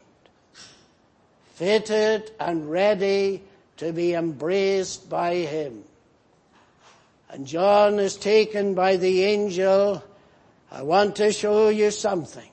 [1.55, 3.43] fitted and ready
[3.79, 5.85] to be embraced by him.
[7.31, 10.05] And John is taken by the angel.
[10.71, 12.51] I want to show you something.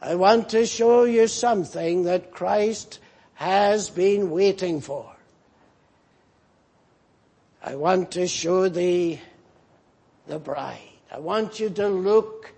[0.00, 3.00] I want to show you something that Christ
[3.34, 5.10] has been waiting for.
[7.62, 9.20] I want to show thee
[10.30, 10.78] the bride.
[11.12, 12.52] I want you to look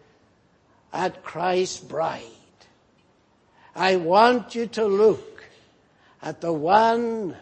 [0.93, 2.23] at Christ's bride.
[3.75, 5.45] I want you to look
[6.21, 7.35] at the one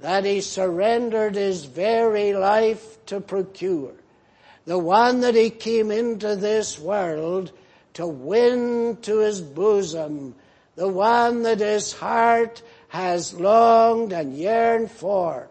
[0.00, 3.92] that he surrendered his very life to procure.
[4.66, 7.50] The one that he came into this world
[7.94, 10.34] to win to his bosom.
[10.76, 15.48] The one that his heart has longed and yearned for.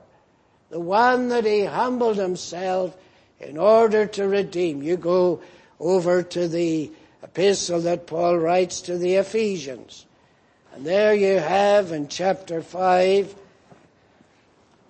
[0.69, 2.95] The one that he humbled himself
[3.39, 4.81] in order to redeem.
[4.81, 5.41] You go
[5.79, 6.91] over to the
[7.23, 10.05] epistle that Paul writes to the Ephesians.
[10.73, 13.35] And there you have in chapter 5,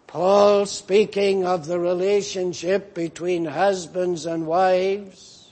[0.07, 5.49] Paul speaking of the relationship between husbands and wives,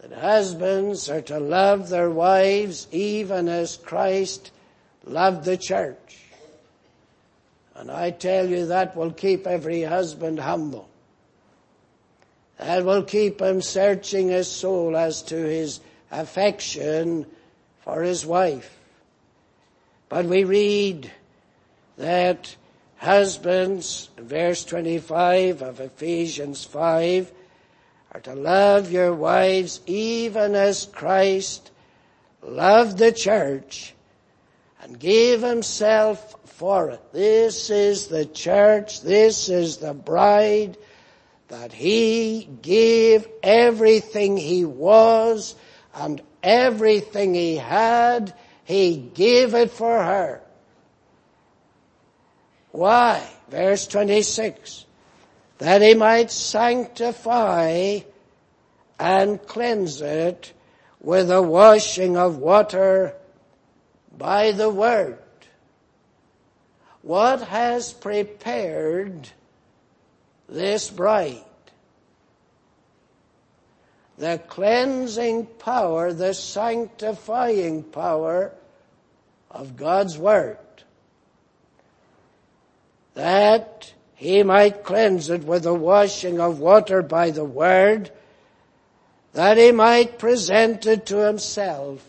[0.00, 4.50] that husbands are to love their wives even as Christ
[5.04, 6.18] loved the church.
[7.74, 10.88] And I tell you that will keep every husband humble.
[12.58, 15.80] That will keep him searching his soul as to his
[16.10, 17.26] affection
[17.80, 18.78] for his wife.
[20.08, 21.10] But we read
[21.98, 22.56] that
[22.96, 27.32] husbands, verse 25 of Ephesians 5,
[28.12, 31.70] are to love your wives even as Christ
[32.42, 33.94] loved the church
[34.80, 37.12] and gave himself for it.
[37.12, 40.78] This is the church, this is the bride
[41.48, 45.54] that he gave everything he was
[45.94, 48.34] and everything he had,
[48.64, 50.42] he gave it for her.
[52.72, 53.26] Why?
[53.48, 54.84] Verse 26.
[55.58, 58.00] That he might sanctify
[58.98, 60.52] and cleanse it
[61.00, 63.14] with the washing of water
[64.16, 65.18] by the word.
[67.02, 69.28] What has prepared
[70.48, 71.42] this bride.
[74.18, 78.52] The cleansing power, the sanctifying power
[79.50, 80.58] of God's Word.
[83.14, 88.10] That he might cleanse it with the washing of water by the Word,
[89.34, 92.02] that he might present it to himself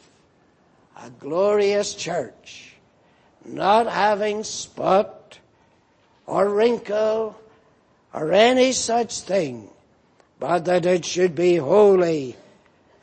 [0.95, 2.73] a glorious church,
[3.45, 5.39] not having spot
[6.25, 7.39] or wrinkle
[8.14, 9.70] or any such thing,
[10.39, 12.36] but that it should be holy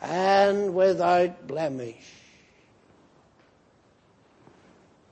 [0.01, 2.13] and without blemish.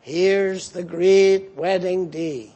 [0.01, 2.53] Here's the great wedding day.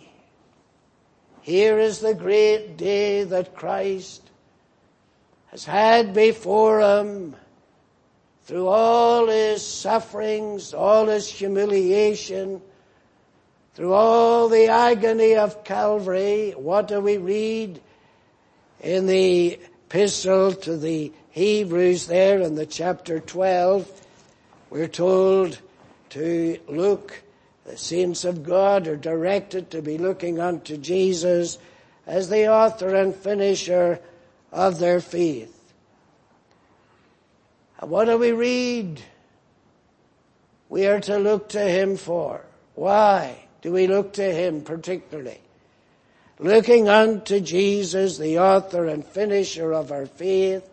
[1.42, 4.22] Here is the great day that Christ
[5.46, 7.36] has had before him
[8.44, 12.60] through all his sufferings, all his humiliation,
[13.76, 17.78] through all the agony of Calvary, what do we read
[18.80, 23.86] in the epistle to the Hebrews there in the chapter 12?
[24.70, 25.60] We're told
[26.08, 27.22] to look,
[27.66, 31.58] the saints of God are directed to be looking unto Jesus
[32.06, 34.00] as the author and finisher
[34.52, 35.74] of their faith.
[37.78, 39.02] And what do we read?
[40.70, 42.40] We are to look to Him for.
[42.74, 43.45] Why?
[43.66, 45.40] Do we look to him particularly?
[46.38, 50.70] Looking unto Jesus, the author and finisher of our faith,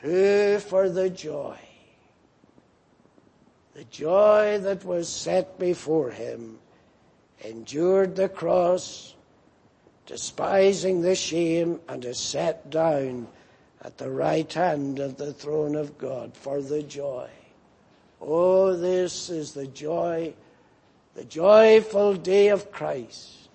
[0.00, 1.56] who for the joy,
[3.72, 6.58] the joy that was set before him,
[7.46, 9.14] endured the cross,
[10.04, 13.26] despising the shame, and is set down
[13.80, 17.30] at the right hand of the throne of God for the joy.
[18.20, 20.34] Oh, this is the joy
[21.14, 23.48] the joyful day of Christ.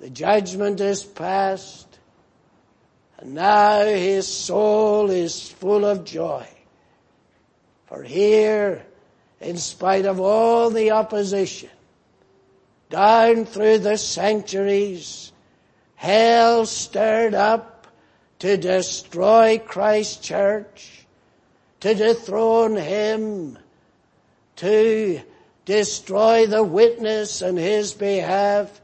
[0.00, 1.98] The judgment is past,
[3.18, 6.46] and now his soul is full of joy.
[7.86, 8.86] For here,
[9.40, 11.70] in spite of all the opposition,
[12.90, 15.32] down through the centuries,
[15.96, 17.88] hell stirred up
[18.38, 21.06] to destroy Christ's church,
[21.80, 23.58] to dethrone him,
[24.56, 25.20] to
[25.68, 28.80] destroy the witness on his behalf.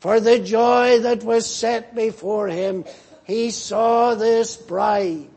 [0.00, 2.84] For the joy that was set before him,
[3.22, 5.30] he saw this bride.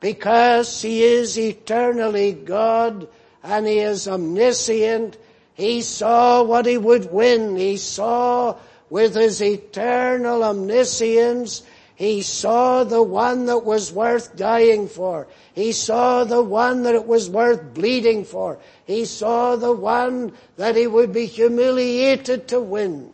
[0.00, 3.06] Because he is eternally God
[3.44, 5.16] and he is omniscient,
[5.54, 7.54] he saw what he would win.
[7.54, 8.56] He saw
[8.90, 11.62] with his eternal omniscience,
[11.94, 15.28] he saw the one that was worth dying for.
[15.52, 18.58] He saw the one that it was worth bleeding for.
[18.84, 23.12] He saw the one that he would be humiliated to win.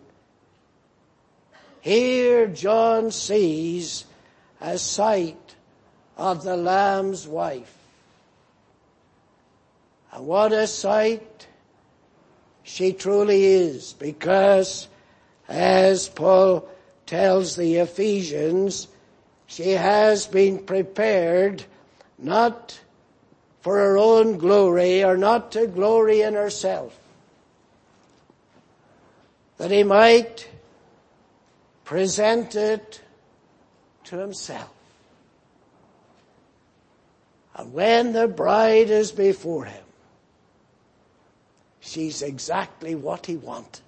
[1.81, 4.07] Here John sees
[4.61, 5.55] a sight
[6.17, 7.77] of the Lamb's wife.
[10.13, 11.47] And what a sight
[12.63, 14.89] she truly is because
[15.49, 16.69] as Paul
[17.11, 18.87] tells the Ephesians,
[19.49, 21.65] she has been prepared
[22.17, 22.79] not
[23.63, 26.97] for her own glory or not to glory in herself,
[29.59, 30.49] that he might
[31.85, 33.01] present it
[34.05, 34.73] to himself.
[37.57, 39.85] And when the bride is before him,
[41.81, 43.81] she's exactly what he wanted.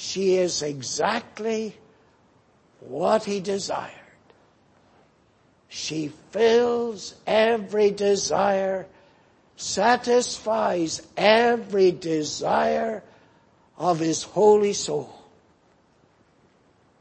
[0.00, 1.76] She is exactly
[2.80, 3.92] what he desired.
[5.68, 8.86] She fills every desire,
[9.56, 13.02] satisfies every desire
[13.76, 15.14] of his holy soul.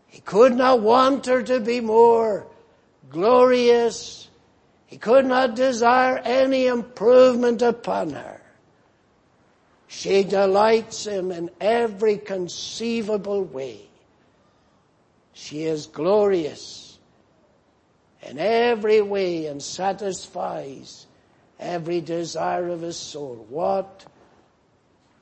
[0.08, 2.48] He could not want her to be more
[3.10, 4.28] glorious.
[4.88, 8.39] He could not desire any improvement upon her.
[9.92, 13.82] She delights him in every conceivable way.
[15.34, 17.00] She is glorious
[18.22, 21.08] in every way and satisfies
[21.60, 23.48] every desire of his soul.
[23.50, 24.06] What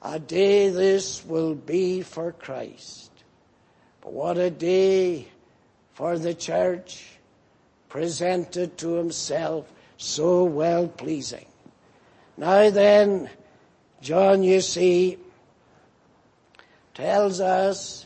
[0.02, 3.12] a day this will be for Christ.
[4.02, 5.30] But what a day
[5.94, 7.06] for the church
[7.88, 11.46] presented to himself so well pleasing.
[12.36, 13.30] Now then,
[14.02, 15.18] John, you see,
[16.94, 18.06] tells us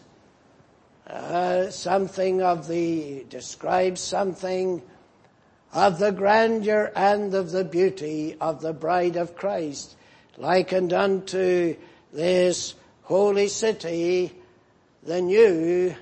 [1.08, 4.82] uh, something of the, describes something
[5.74, 9.96] of the grandeur and of the beauty of the bride of Christ,
[10.38, 11.76] likened unto
[12.14, 14.34] this holy city,
[15.04, 15.96] the new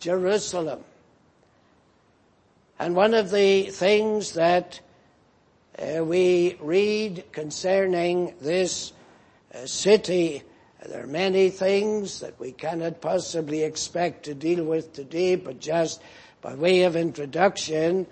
[0.00, 0.82] Jerusalem.
[2.78, 4.80] And one of the things that
[5.78, 8.92] uh, we read concerning this
[9.66, 10.42] city.
[10.86, 16.02] There are many things that we cannot possibly expect to deal with today, but just
[16.40, 18.06] by way of introduction,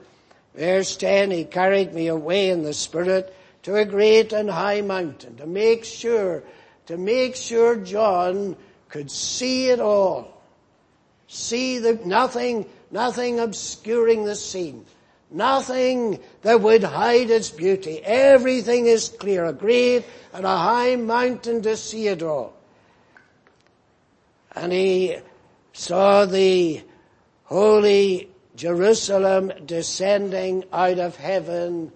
[0.55, 5.36] verse 10, he carried me away in the spirit to a great and high mountain
[5.36, 6.43] to make sure,
[6.86, 8.57] to make sure John
[8.88, 10.43] could see it all.
[11.26, 14.84] See the, nothing, nothing obscuring the scene.
[15.31, 18.01] Nothing that would hide its beauty.
[18.03, 19.45] Everything is clear.
[19.45, 22.55] A great and a high mountain to see it all.
[24.53, 25.18] And he
[25.72, 26.83] saw the
[27.45, 31.93] holy Jerusalem descending out of heaven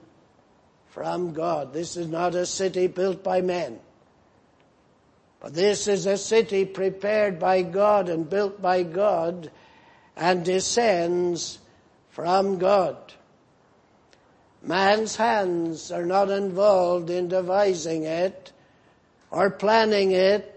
[0.90, 1.72] from God.
[1.72, 3.80] This is not a city built by men.
[5.40, 9.50] But this is a city prepared by God and built by God
[10.16, 11.58] and descends
[12.10, 12.96] from God.
[14.66, 18.52] Man's hands are not involved in devising it
[19.30, 20.50] or planning it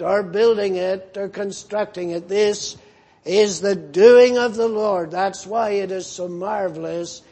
[0.00, 2.28] or building it or constructing it.
[2.28, 2.76] This
[3.24, 5.10] is the doing of the Lord.
[5.10, 7.22] That's why it is so marvelous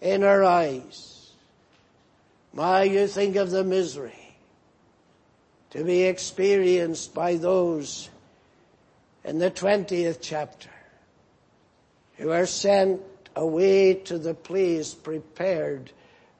[0.00, 1.30] in our eyes.
[2.54, 4.34] My, you think of the misery
[5.70, 8.08] to be experienced by those
[9.24, 10.70] in the 20th chapter
[12.16, 13.02] who are sent
[13.36, 15.92] away to the place prepared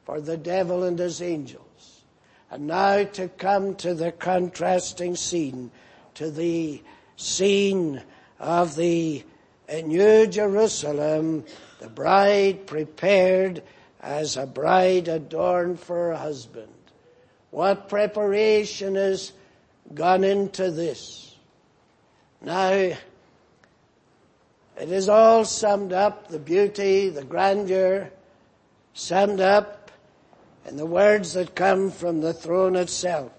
[0.05, 2.03] for the devil and his angels.
[2.51, 5.71] And now to come to the contrasting scene,
[6.15, 6.83] to the
[7.17, 8.03] scene
[8.41, 9.25] of the
[9.69, 11.45] New Jerusalem,
[11.81, 13.63] the bride prepared
[14.01, 16.73] as a bride adorned for her husband.
[17.51, 19.33] What preparation has
[19.93, 21.35] gone into this?
[22.41, 22.93] Now,
[24.79, 28.11] it is all summed up, the beauty, the grandeur,
[28.95, 29.91] summed up
[30.67, 33.33] in the words that come from the throne itself.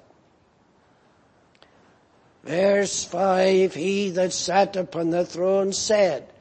[2.43, 6.31] Verse 5, He that sat upon the throne said,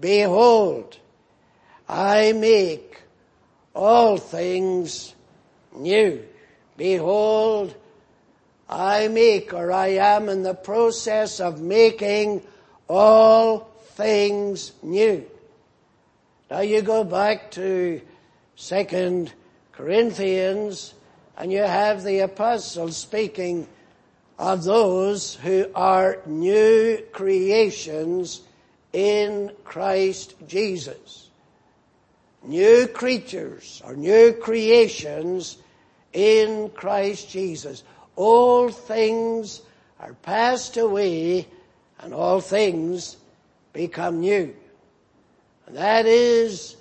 [0.00, 0.98] Behold,
[1.88, 3.00] I make
[3.74, 5.14] all things
[5.74, 6.24] new.
[6.76, 7.74] Behold,
[8.68, 12.42] I make or I am in the process of making
[12.88, 13.67] all
[13.98, 15.26] things new.
[16.48, 18.00] Now you go back to
[18.54, 19.32] second
[19.72, 20.94] Corinthians
[21.36, 23.66] and you have the apostle speaking
[24.38, 28.42] of those who are new creations
[28.92, 31.28] in Christ Jesus.
[32.44, 35.58] New creatures or new creations
[36.12, 37.82] in Christ Jesus.
[38.14, 39.60] All things
[39.98, 41.48] are passed away
[41.98, 43.16] and all things
[43.78, 44.52] become new.
[45.68, 46.74] And that is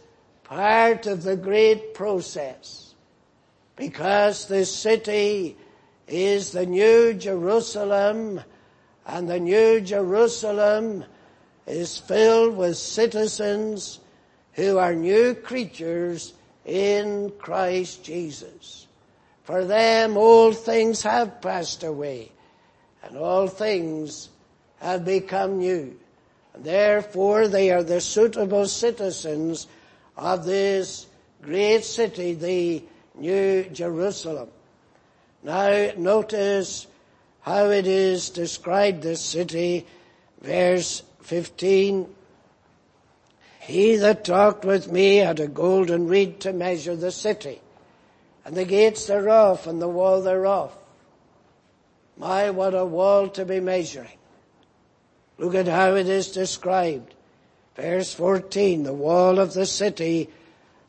[0.45, 2.95] part of the great process
[3.75, 5.55] because this city
[6.07, 8.41] is the New Jerusalem
[9.05, 11.05] and the New Jerusalem
[11.67, 13.99] is filled with citizens
[14.53, 16.33] who are new creatures
[16.65, 18.87] in Christ Jesus.
[19.43, 22.31] For them all things have passed away
[23.03, 24.29] and all things
[24.79, 25.95] have become new.
[26.63, 29.67] Therefore they are the suitable citizens
[30.15, 31.07] of this
[31.41, 32.83] great city, the
[33.15, 34.49] New Jerusalem.
[35.43, 36.87] Now notice
[37.41, 39.85] how it is described, this city,
[40.41, 42.13] verse 15.
[43.61, 47.61] He that talked with me had a golden reed to measure the city,
[48.45, 50.75] and the gates thereof, and the wall thereof.
[52.17, 54.17] My, what a wall to be measuring.
[55.37, 57.13] Look at how it is described.
[57.75, 60.29] Verse 14, the wall of the city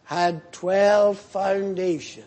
[0.04, 2.24] had 12 foundations.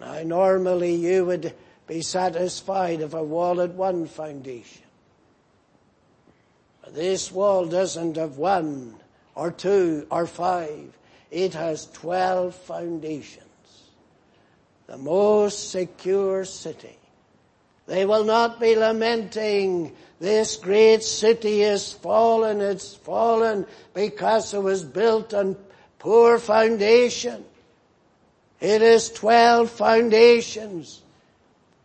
[0.00, 1.54] Now normally you would
[1.86, 4.82] be satisfied if a wall had one foundation.
[6.82, 8.96] But this wall doesn't have one
[9.36, 10.98] or two or five.
[11.30, 13.44] It has 12 foundations.
[14.86, 16.98] The most secure city.
[17.86, 24.82] They will not be lamenting this great city is fallen, it's fallen because it was
[24.82, 25.56] built on
[25.98, 27.44] poor foundation.
[28.60, 31.02] It is 12 foundations.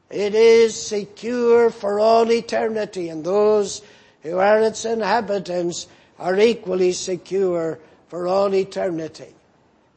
[0.10, 3.82] It is secure for all eternity and those
[4.24, 5.88] who are its inhabitants
[6.18, 9.34] are equally secure for all eternity.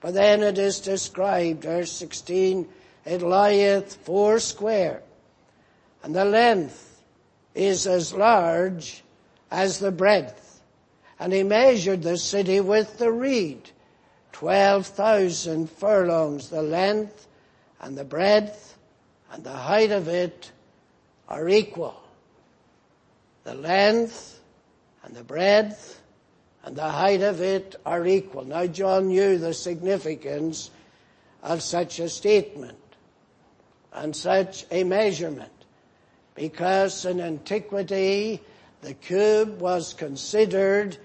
[0.00, 2.68] But then it is described, verse 16,
[3.05, 5.02] it lieth four square
[6.05, 7.02] and the length
[7.55, 9.02] is as large
[9.50, 10.61] as the breadth.
[11.18, 13.70] And he measured the city with the reed
[14.32, 16.50] 12,000 furlongs.
[16.50, 17.26] The length
[17.80, 18.76] and the breadth
[19.32, 20.52] and the height of it
[21.26, 21.98] are equal.
[23.44, 24.38] The length
[25.05, 26.02] and the breadth
[26.64, 28.44] and the height of it are equal.
[28.44, 30.70] Now John knew the significance
[31.42, 32.76] of such a statement
[33.90, 35.53] and such a measurement
[36.35, 38.41] because in antiquity
[38.82, 40.97] the cube was considered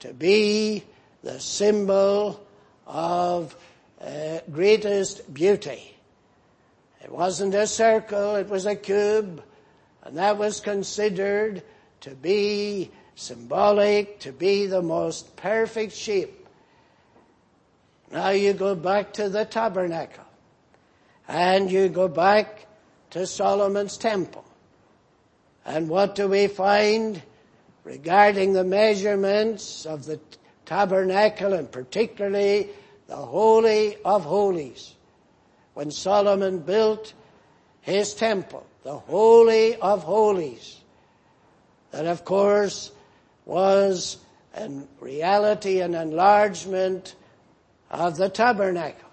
[0.00, 0.82] to be
[1.22, 2.44] the symbol
[2.86, 3.56] of
[4.00, 5.94] uh, greatest beauty.
[7.02, 9.42] It wasn't a circle, it was a cube,
[10.02, 11.62] and that was considered
[12.00, 16.48] to be symbolic, to be the most perfect shape.
[18.10, 20.24] Now you go back to the tabernacle,
[21.28, 22.66] and you go back
[23.10, 24.44] to Solomon's temple.
[25.64, 27.22] And what do we find
[27.84, 30.20] regarding the measurements of the
[30.70, 32.68] tabernacle and particularly
[33.08, 34.94] the Holy of Holies.
[35.74, 37.12] When Solomon built
[37.80, 40.76] his temple, the Holy of Holies,
[41.90, 42.92] that of course
[43.46, 44.18] was
[44.56, 47.16] in reality an enlargement
[47.90, 49.10] of the tabernacle.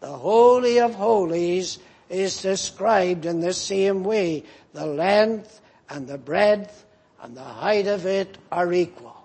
[0.00, 4.44] The Holy of Holies is described in the same way.
[4.72, 6.84] The length and the breadth
[7.22, 9.16] and the height of it are equal.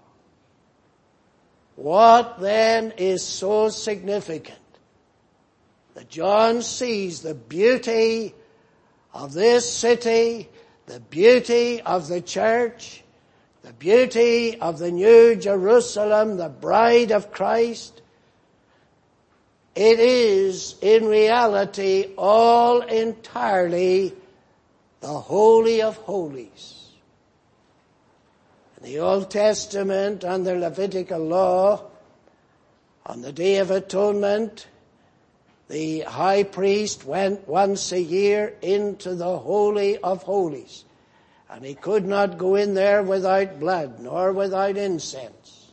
[1.76, 4.58] What then is so significant?
[5.96, 8.34] That John sees the beauty
[9.14, 10.50] of this city,
[10.86, 13.04] the beauty of the church,
[13.62, 18.01] the beauty of the new Jerusalem, the bride of Christ.
[19.76, 24.14] It is in reality all entirely
[25.00, 26.90] the Holy of Holies
[28.78, 31.84] In the Old Testament under Levitical law,
[33.06, 34.68] on the Day of Atonement,
[35.70, 40.84] the high priest went once a year into the Holy of Holies.
[41.50, 45.72] And he could not go in there without blood, nor without incense.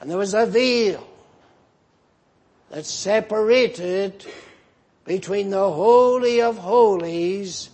[0.00, 1.06] And there was a veil
[2.72, 4.24] that separated
[5.04, 7.68] between the Holy of Holies,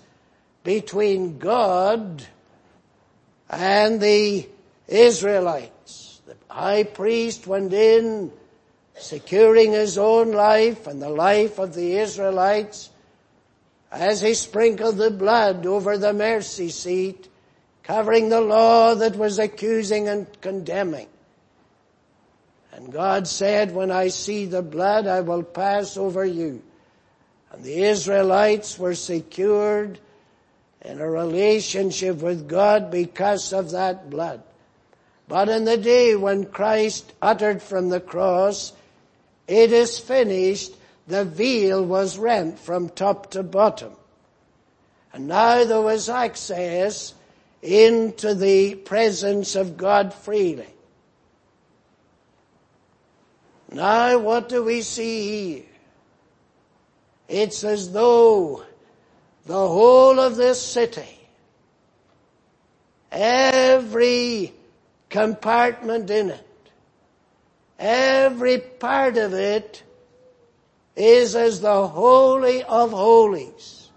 [0.65, 2.25] between God
[3.49, 4.49] and the
[4.89, 6.21] Israelites.
[6.27, 8.33] The high priest went in
[8.97, 12.91] securing his own life and the life of the Israelites
[13.93, 17.29] as he sprinkled the blood over the mercy seat,
[17.85, 21.07] covering the law that was accusing and condemning.
[22.79, 26.63] And God said, when I see the blood, I will pass over you.
[27.51, 29.99] And the Israelites were secured
[30.83, 34.45] in a relationship with God because of that blood.
[35.27, 38.73] But in the day when Christ uttered from the cross,
[39.49, 40.71] it is finished,
[41.09, 43.91] the veil was rent from top to bottom.
[45.13, 47.13] And now there was access
[47.61, 50.69] into the presence of God freely.
[53.71, 55.65] Now what do we see here?
[57.29, 58.65] It's as though
[59.45, 61.29] the whole of this city,
[63.13, 64.55] every
[65.11, 66.71] compartment in it,
[67.79, 69.83] every part of it
[70.97, 73.91] is as the Holy of Holies.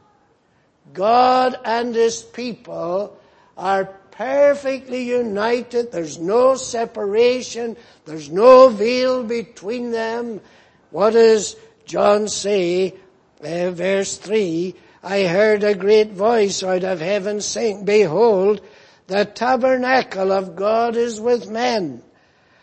[0.94, 3.18] God and His people
[3.58, 5.92] are perfectly united.
[5.92, 7.78] There's no separation.
[8.06, 10.42] There's no veil between them.
[10.90, 11.56] What does
[11.86, 12.96] John say?
[13.44, 18.62] Uh, verse 3, I heard a great voice out of heaven saying, Behold,
[19.08, 22.04] the tabernacle of God is with men,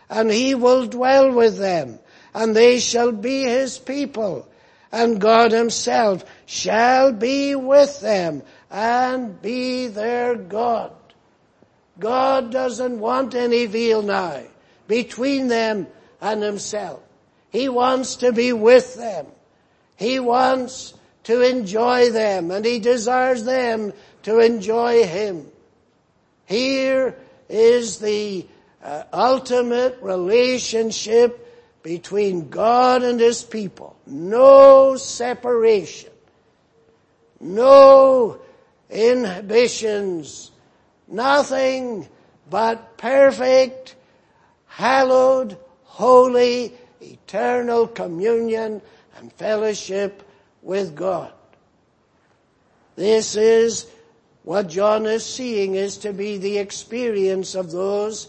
[0.08, 1.98] and he will dwell with them,
[2.32, 4.48] and they shall be his people,
[4.92, 10.92] and God himself shall be with them, and be their God.
[11.98, 14.42] God doesn't want any veil now
[14.86, 15.86] between them
[16.20, 17.00] and himself.
[17.50, 19.26] He wants to be with them.
[19.96, 20.94] He wants
[21.24, 23.92] to enjoy them and he desires them
[24.22, 25.46] to enjoy him.
[26.46, 27.16] Here
[27.48, 28.46] is the
[28.82, 31.46] uh, ultimate relationship
[31.82, 33.96] between God and his people.
[34.06, 36.10] No separation.
[37.40, 38.40] No
[38.90, 40.50] inhibitions.
[41.08, 42.06] Nothing
[42.50, 43.96] but perfect,
[44.66, 48.82] hallowed, holy, eternal communion
[49.16, 50.22] and fellowship
[50.62, 51.32] with God.
[52.96, 53.86] This is
[54.42, 58.28] what John is seeing is to be the experience of those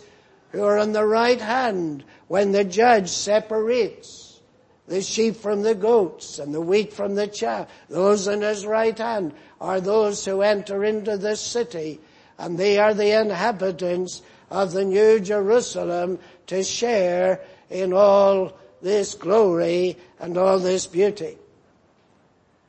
[0.52, 4.40] who are on the right hand when the judge separates
[4.88, 7.68] the sheep from the goats and the wheat from the chaff.
[7.90, 12.00] Those on his right hand are those who enter into this city
[12.40, 16.18] and they are the inhabitants of the new Jerusalem
[16.48, 21.38] to share in all this glory and all this beauty.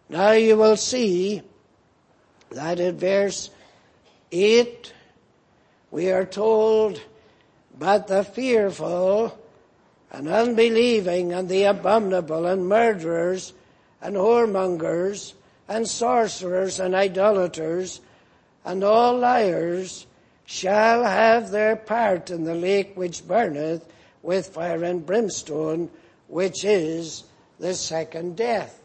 [0.09, 1.43] Now you will see
[2.51, 3.51] that in verse
[4.33, 4.93] 8
[5.93, 7.01] we are told,
[7.79, 9.39] but the fearful
[10.11, 13.53] and unbelieving and the abominable and murderers
[14.03, 15.35] and whoremongers
[15.69, 18.01] and sorcerers and idolaters
[18.65, 20.07] and all liars
[20.45, 23.85] shall have their part in the lake which burneth
[24.23, 25.91] with fire and brimstone,
[26.29, 27.25] which is
[27.59, 28.81] the second death.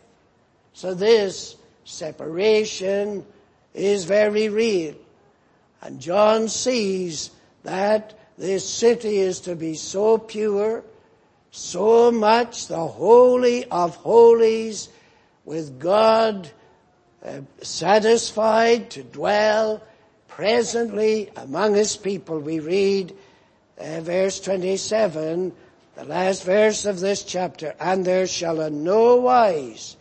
[0.74, 3.26] So this separation
[3.74, 4.96] is very real.
[5.82, 7.32] And John sees
[7.64, 10.84] that this city is to be so pure,
[11.52, 14.90] so much the holy of holies
[15.46, 16.50] with God
[17.26, 19.82] uh, satisfied to dwell
[20.28, 22.40] presently among his people.
[22.40, 23.16] We read
[23.80, 25.52] uh, verse 27,
[25.96, 29.98] the last verse of this chapter, and there shall in no wise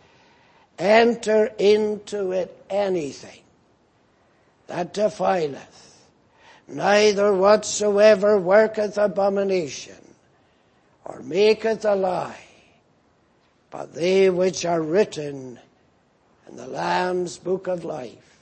[0.77, 3.41] enter into it anything
[4.67, 5.95] that defileth,
[6.67, 9.95] neither whatsoever worketh abomination,
[11.05, 12.45] or maketh a lie,
[13.71, 15.59] but they which are written
[16.55, 18.39] the Lamb's book of life.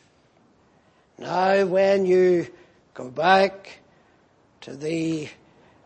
[1.18, 2.47] Now when you
[2.93, 3.80] go back
[4.61, 5.30] to the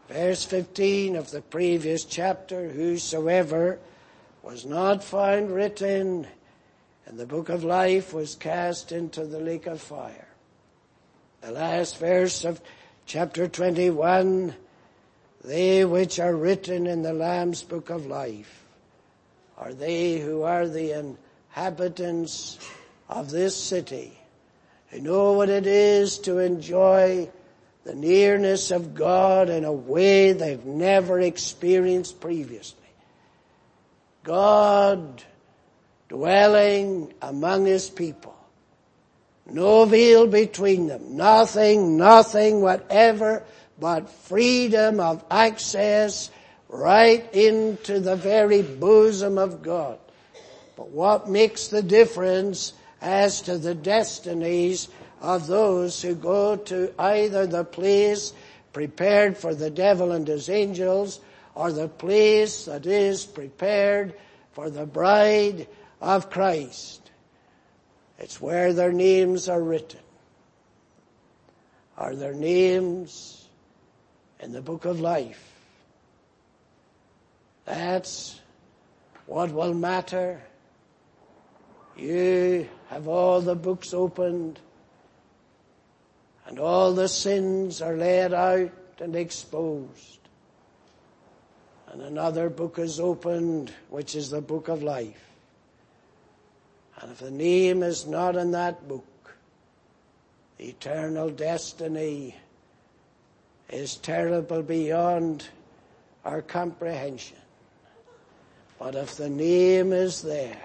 [0.07, 3.79] verse 15 of the previous chapter, whosoever
[4.43, 6.27] was not found written
[7.07, 10.27] in the book of life was cast into the lake of fire.
[11.41, 12.61] The last verse of
[13.05, 14.53] chapter 21,
[15.43, 18.65] they which are written in the Lamb's book of life
[19.57, 20.91] are they who are the
[21.57, 22.59] inhabitants
[23.09, 24.15] of this city,
[24.89, 27.27] who know what it is to enjoy
[27.83, 32.77] the nearness of God in a way they've never experienced previously.
[34.23, 35.23] God
[36.09, 38.35] dwelling among his people.
[39.47, 41.17] No veil between them.
[41.17, 43.43] Nothing, nothing whatever
[43.79, 46.29] but freedom of access
[46.69, 49.97] right into the very bosom of God.
[50.77, 52.71] But what makes the difference
[53.01, 54.87] as to the destinies
[55.19, 58.31] of those who go to either the place
[58.71, 61.19] prepared for the devil and his angels
[61.55, 64.13] or the place that is prepared
[64.51, 65.67] for the bride
[65.99, 67.09] of Christ.
[68.19, 69.99] It's where their names are written.
[71.97, 73.47] Are their names
[74.39, 75.43] in the book of life?
[77.65, 78.39] That's
[79.25, 80.41] what will matter.
[81.97, 84.59] You have all the books opened
[86.45, 90.19] and all the sins are laid out and exposed.
[91.87, 95.23] And another book is opened, which is the book of life.
[97.01, 99.35] And if the name is not in that book,
[100.57, 102.35] the eternal destiny
[103.69, 105.47] is terrible beyond
[106.23, 107.37] our comprehension.
[108.79, 110.61] But if the name is there,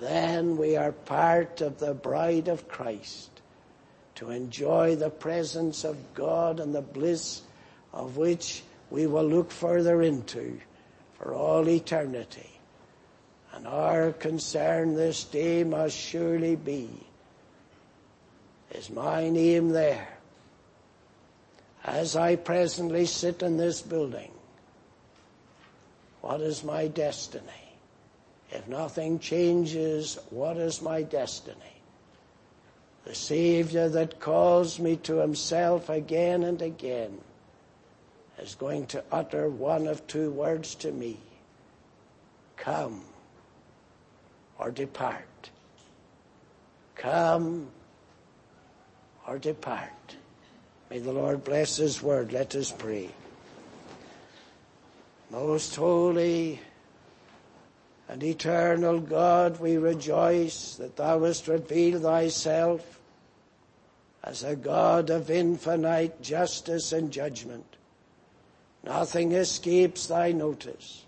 [0.00, 3.30] then we are part of the bride of Christ
[4.16, 7.42] to enjoy the presence of God and the bliss
[7.92, 10.60] of which we will look further into
[11.18, 12.50] for all eternity.
[13.54, 16.88] And our concern this day must surely be,
[18.72, 20.08] is my name there?
[21.84, 24.30] As I presently sit in this building,
[26.20, 27.69] what is my destiny?
[28.50, 31.80] If nothing changes, what is my destiny?
[33.04, 37.20] the Savior that calls me to himself again and again
[38.38, 41.18] is going to utter one of two words to me.
[42.56, 43.02] Come
[44.58, 45.50] or depart.
[46.94, 47.68] Come
[49.26, 49.90] or depart.
[50.90, 52.32] May the Lord bless his word.
[52.32, 53.10] Let us pray.
[55.30, 56.60] Most holy
[58.10, 62.98] and eternal God, we rejoice that thou hast revealed thyself
[64.24, 67.76] as a God of infinite justice and judgment.
[68.82, 71.04] Nothing escapes thy notice.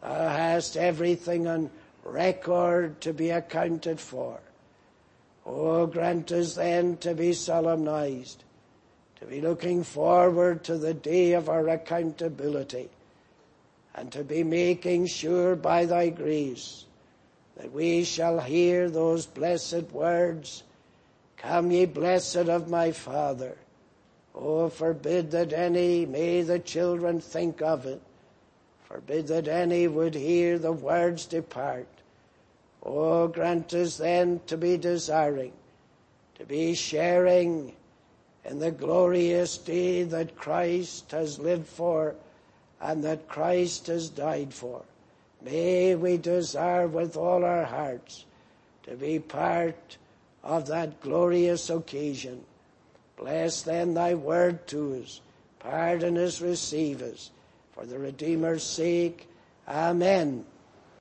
[0.00, 1.70] Thou hast everything on
[2.02, 4.40] record to be accounted for.
[5.46, 8.42] Oh, grant us then to be solemnized,
[9.20, 12.90] to be looking forward to the day of our accountability
[13.94, 16.84] and to be making sure by thy grace
[17.56, 20.62] that we shall hear those blessed words,
[21.36, 23.56] Come ye blessed of my Father.
[24.34, 28.00] Oh, forbid that any, may the children think of it.
[28.84, 31.88] Forbid that any would hear the words depart.
[32.82, 35.52] Oh, grant us then to be desiring,
[36.36, 37.74] to be sharing
[38.44, 42.14] in the glorious day that Christ has lived for
[42.82, 44.82] and that Christ has died for.
[45.40, 48.24] May we desire with all our hearts
[48.82, 49.96] to be part
[50.42, 52.44] of that glorious occasion.
[53.16, 55.20] Bless then thy word to us.
[55.60, 57.30] Pardon us, receive us.
[57.72, 59.28] For the Redeemer's sake.
[59.68, 60.44] Amen.